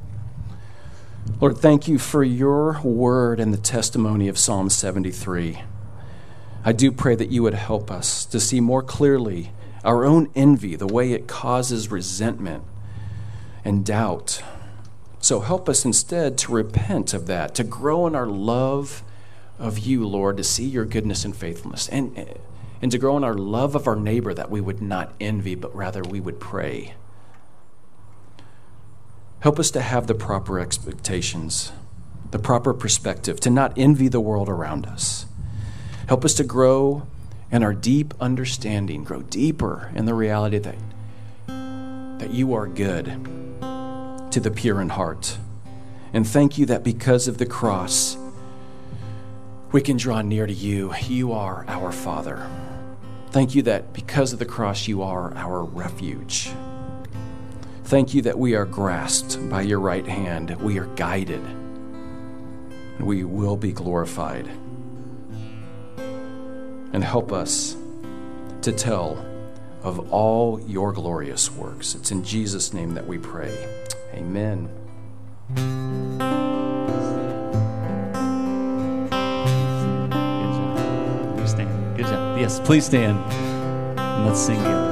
Lord, 1.38 1.58
thank 1.58 1.86
you 1.86 1.98
for 1.98 2.24
your 2.24 2.80
word 2.80 3.40
and 3.40 3.52
the 3.52 3.58
testimony 3.58 4.26
of 4.26 4.38
Psalm 4.38 4.70
73. 4.70 5.64
I 6.64 6.72
do 6.72 6.90
pray 6.90 7.14
that 7.14 7.30
you 7.30 7.42
would 7.42 7.52
help 7.52 7.90
us 7.90 8.24
to 8.24 8.40
see 8.40 8.58
more 8.58 8.82
clearly 8.82 9.52
our 9.84 10.06
own 10.06 10.30
envy, 10.34 10.74
the 10.74 10.86
way 10.86 11.12
it 11.12 11.28
causes 11.28 11.90
resentment 11.90 12.64
and 13.66 13.84
doubt. 13.84 14.42
So 15.20 15.40
help 15.40 15.68
us 15.68 15.84
instead 15.84 16.38
to 16.38 16.52
repent 16.52 17.12
of 17.12 17.26
that, 17.26 17.54
to 17.56 17.64
grow 17.64 18.06
in 18.06 18.14
our 18.14 18.26
love 18.26 19.02
of 19.58 19.78
you, 19.80 20.08
Lord, 20.08 20.38
to 20.38 20.44
see 20.44 20.64
your 20.64 20.86
goodness 20.86 21.26
and 21.26 21.36
faithfulness, 21.36 21.86
and, 21.90 22.16
and 22.82 22.90
to 22.90 22.98
grow 22.98 23.16
in 23.16 23.24
our 23.24 23.34
love 23.34 23.74
of 23.74 23.86
our 23.86 23.96
neighbor 23.96 24.34
that 24.34 24.50
we 24.50 24.60
would 24.60 24.82
not 24.82 25.14
envy, 25.20 25.54
but 25.54 25.74
rather 25.74 26.02
we 26.02 26.20
would 26.20 26.40
pray. 26.40 26.94
Help 29.40 29.58
us 29.58 29.70
to 29.70 29.80
have 29.80 30.06
the 30.06 30.14
proper 30.14 30.60
expectations, 30.60 31.72
the 32.30 32.38
proper 32.38 32.74
perspective, 32.74 33.40
to 33.40 33.50
not 33.50 33.72
envy 33.76 34.08
the 34.08 34.20
world 34.20 34.48
around 34.48 34.84
us 34.84 35.26
Help 36.12 36.24
us 36.24 36.34
to 36.34 36.44
grow 36.44 37.06
in 37.50 37.62
our 37.62 37.72
deep 37.72 38.14
understanding, 38.20 39.04
grow 39.04 39.22
deeper 39.22 39.90
in 39.94 40.04
the 40.04 40.14
reality 40.14 40.58
that, 40.58 40.76
that 41.46 42.30
you 42.30 42.54
are 42.54 42.66
good 42.66 43.06
to 44.30 44.40
the 44.40 44.50
pure 44.50 44.80
in 44.80 44.90
heart. 44.90 45.38
And 46.12 46.26
thank 46.26 46.58
you 46.58 46.66
that 46.66 46.82
because 46.82 47.28
of 47.28 47.38
the 47.38 47.46
cross, 47.46 48.16
we 49.70 49.80
can 49.80 49.96
draw 49.96 50.22
near 50.22 50.46
to 50.46 50.52
you. 50.52 50.92
You 51.06 51.32
are 51.32 51.64
our 51.68 51.92
Father. 51.92 52.46
Thank 53.32 53.54
you 53.54 53.62
that 53.62 53.94
because 53.94 54.34
of 54.34 54.38
the 54.38 54.44
cross, 54.44 54.86
you 54.86 55.00
are 55.00 55.34
our 55.34 55.64
refuge. 55.64 56.50
Thank 57.84 58.12
you 58.12 58.20
that 58.22 58.38
we 58.38 58.54
are 58.54 58.66
grasped 58.66 59.48
by 59.48 59.62
your 59.62 59.80
right 59.80 60.06
hand, 60.06 60.54
we 60.60 60.78
are 60.78 60.84
guided, 60.96 61.40
and 61.40 63.06
we 63.06 63.24
will 63.24 63.56
be 63.56 63.72
glorified 63.72 64.46
and 66.92 67.02
help 67.02 67.32
us 67.32 67.74
to 68.60 68.70
tell 68.70 69.24
of 69.82 70.12
all 70.12 70.60
your 70.60 70.92
glorious 70.92 71.50
works. 71.50 71.94
It's 71.94 72.10
in 72.10 72.22
Jesus' 72.24 72.74
name 72.74 72.92
that 72.94 73.06
we 73.06 73.16
pray. 73.16 73.82
Amen. 74.12 74.68
Yes, 82.42 82.58
please 82.58 82.86
stand 82.86 83.18
and 83.96 84.26
let's 84.26 84.40
sing 84.40 84.56
together. 84.56 84.91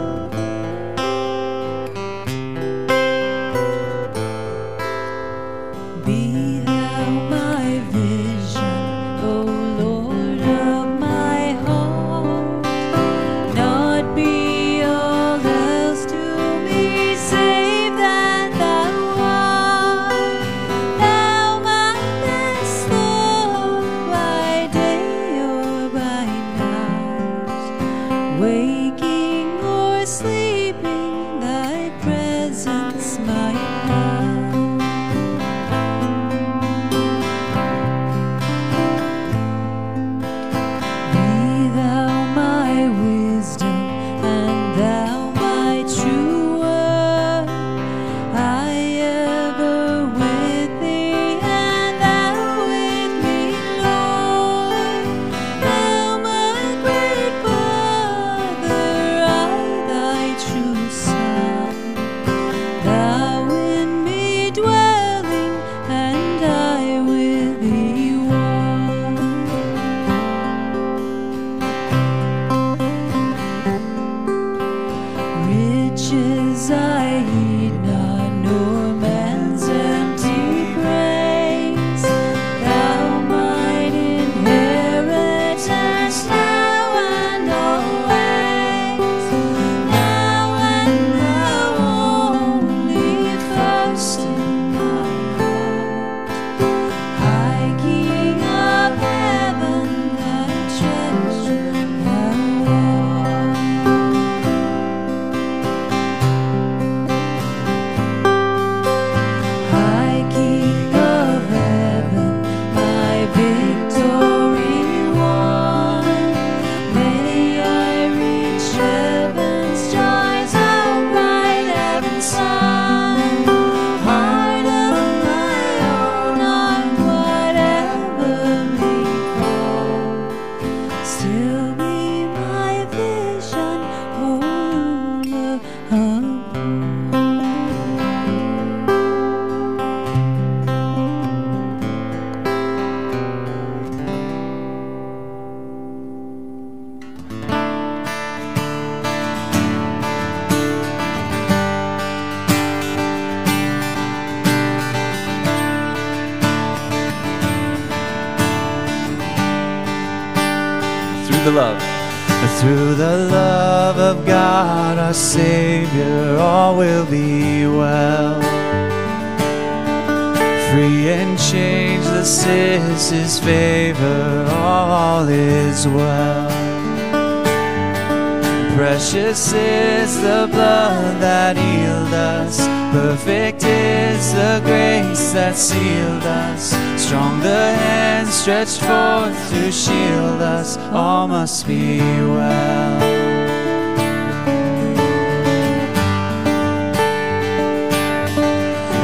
Perfect 182.92 183.62
is 183.62 184.34
the 184.34 184.60
grace 184.64 185.32
that 185.32 185.56
sealed 185.56 186.24
us. 186.24 186.74
Strong 187.00 187.40
the 187.40 187.74
hand 187.74 188.28
stretched 188.28 188.80
forth 188.80 189.50
to 189.50 189.70
shield 189.70 190.42
us. 190.42 190.76
All 190.92 191.28
must 191.28 191.68
be 191.68 192.00
well. 192.00 193.00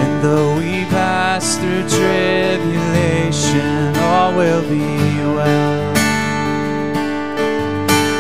And 0.01 0.25
though 0.25 0.57
we 0.57 0.85
pass 0.91 1.57
through 1.57 1.89
tribulation, 1.89 3.97
all 3.99 4.35
will 4.35 4.63
be 4.69 4.81
well. 5.37 5.95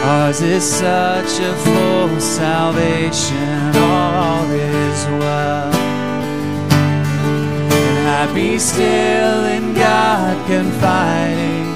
Ours 0.06 0.40
is 0.40 0.62
such 0.62 1.40
a 1.40 1.52
full 1.64 2.20
salvation, 2.20 3.65
is 4.52 5.06
well. 5.20 5.72
And 7.72 7.98
happy 8.06 8.58
still 8.58 9.44
in 9.44 9.74
God 9.74 10.36
confiding, 10.46 11.66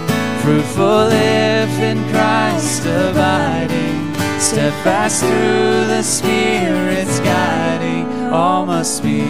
fruitful 0.43 1.09
if 1.11 1.73
in 1.81 1.99
Christ 2.11 2.83
abiding, 2.87 4.15
steadfast 4.39 5.21
through 5.21 5.87
the 5.95 6.03
Spirit's 6.03 7.21
guiding, 7.21 8.07
all 8.33 8.67
must 8.67 9.03
be 9.03 9.23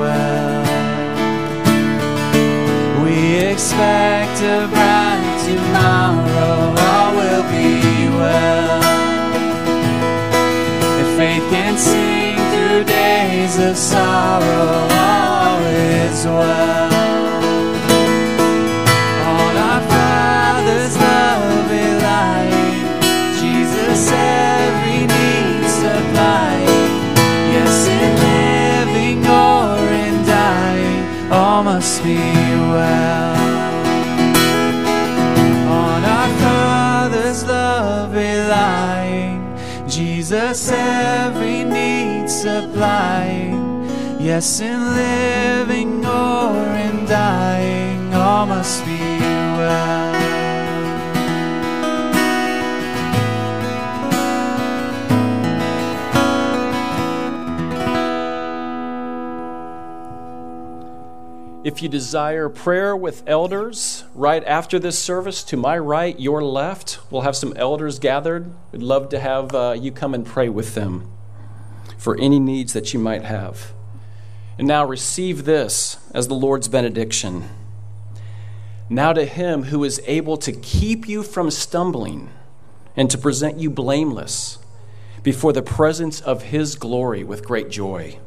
well. 0.00 0.64
We 3.04 3.36
expect 3.52 4.40
a 4.42 4.66
bright 4.72 5.36
tomorrow, 5.46 6.74
all 6.88 7.14
will 7.16 7.44
be 7.54 8.08
well. 8.18 8.82
If 11.00 11.16
faith 11.16 11.50
can 11.50 11.78
sing 11.78 12.15
through 12.76 12.84
days 12.84 13.56
of 13.58 13.74
sorrow, 13.74 14.86
all 14.92 15.60
is 15.62 16.26
well. 16.26 17.25
Yes, 44.36 44.60
in 44.60 44.94
living 44.94 46.04
or 46.04 46.58
in 46.76 47.06
dying, 47.06 48.12
all 48.12 48.44
must 48.44 48.84
be 48.84 48.98
well. 48.98 50.14
If 61.64 61.80
you 61.80 61.88
desire 61.88 62.50
prayer 62.50 62.94
with 62.94 63.22
elders 63.26 64.04
right 64.14 64.44
after 64.44 64.78
this 64.78 64.98
service, 64.98 65.42
to 65.44 65.56
my 65.56 65.78
right, 65.78 66.20
your 66.20 66.44
left, 66.44 66.98
we'll 67.10 67.22
have 67.22 67.36
some 67.36 67.54
elders 67.56 67.98
gathered. 67.98 68.52
We'd 68.70 68.82
love 68.82 69.08
to 69.08 69.18
have 69.18 69.54
uh, 69.54 69.76
you 69.80 69.92
come 69.92 70.12
and 70.12 70.26
pray 70.26 70.50
with 70.50 70.74
them 70.74 71.10
for 71.96 72.20
any 72.20 72.38
needs 72.38 72.74
that 72.74 72.92
you 72.92 73.00
might 73.00 73.24
have. 73.24 73.72
And 74.58 74.68
now 74.68 74.86
receive 74.86 75.44
this 75.44 75.98
as 76.14 76.28
the 76.28 76.34
Lord's 76.34 76.68
benediction. 76.68 77.48
Now 78.88 79.12
to 79.12 79.24
him 79.24 79.64
who 79.64 79.84
is 79.84 80.00
able 80.06 80.36
to 80.38 80.52
keep 80.52 81.08
you 81.08 81.22
from 81.22 81.50
stumbling 81.50 82.30
and 82.96 83.10
to 83.10 83.18
present 83.18 83.58
you 83.58 83.68
blameless 83.68 84.58
before 85.22 85.52
the 85.52 85.62
presence 85.62 86.20
of 86.20 86.44
his 86.44 86.76
glory 86.76 87.24
with 87.24 87.44
great 87.44 87.68
joy. 87.68 88.18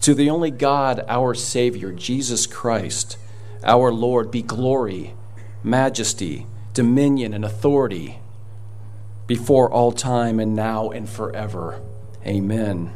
To 0.00 0.12
the 0.12 0.28
only 0.28 0.50
God, 0.50 1.04
our 1.08 1.34
Savior, 1.34 1.92
Jesus 1.92 2.46
Christ, 2.46 3.16
our 3.62 3.92
Lord, 3.92 4.30
be 4.30 4.42
glory, 4.42 5.14
majesty, 5.62 6.46
dominion, 6.74 7.32
and 7.32 7.44
authority 7.44 8.18
before 9.26 9.70
all 9.72 9.92
time 9.92 10.38
and 10.38 10.54
now 10.54 10.90
and 10.90 11.08
forever. 11.08 11.80
Amen. 12.24 12.95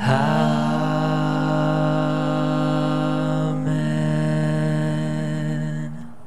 How 0.00 0.59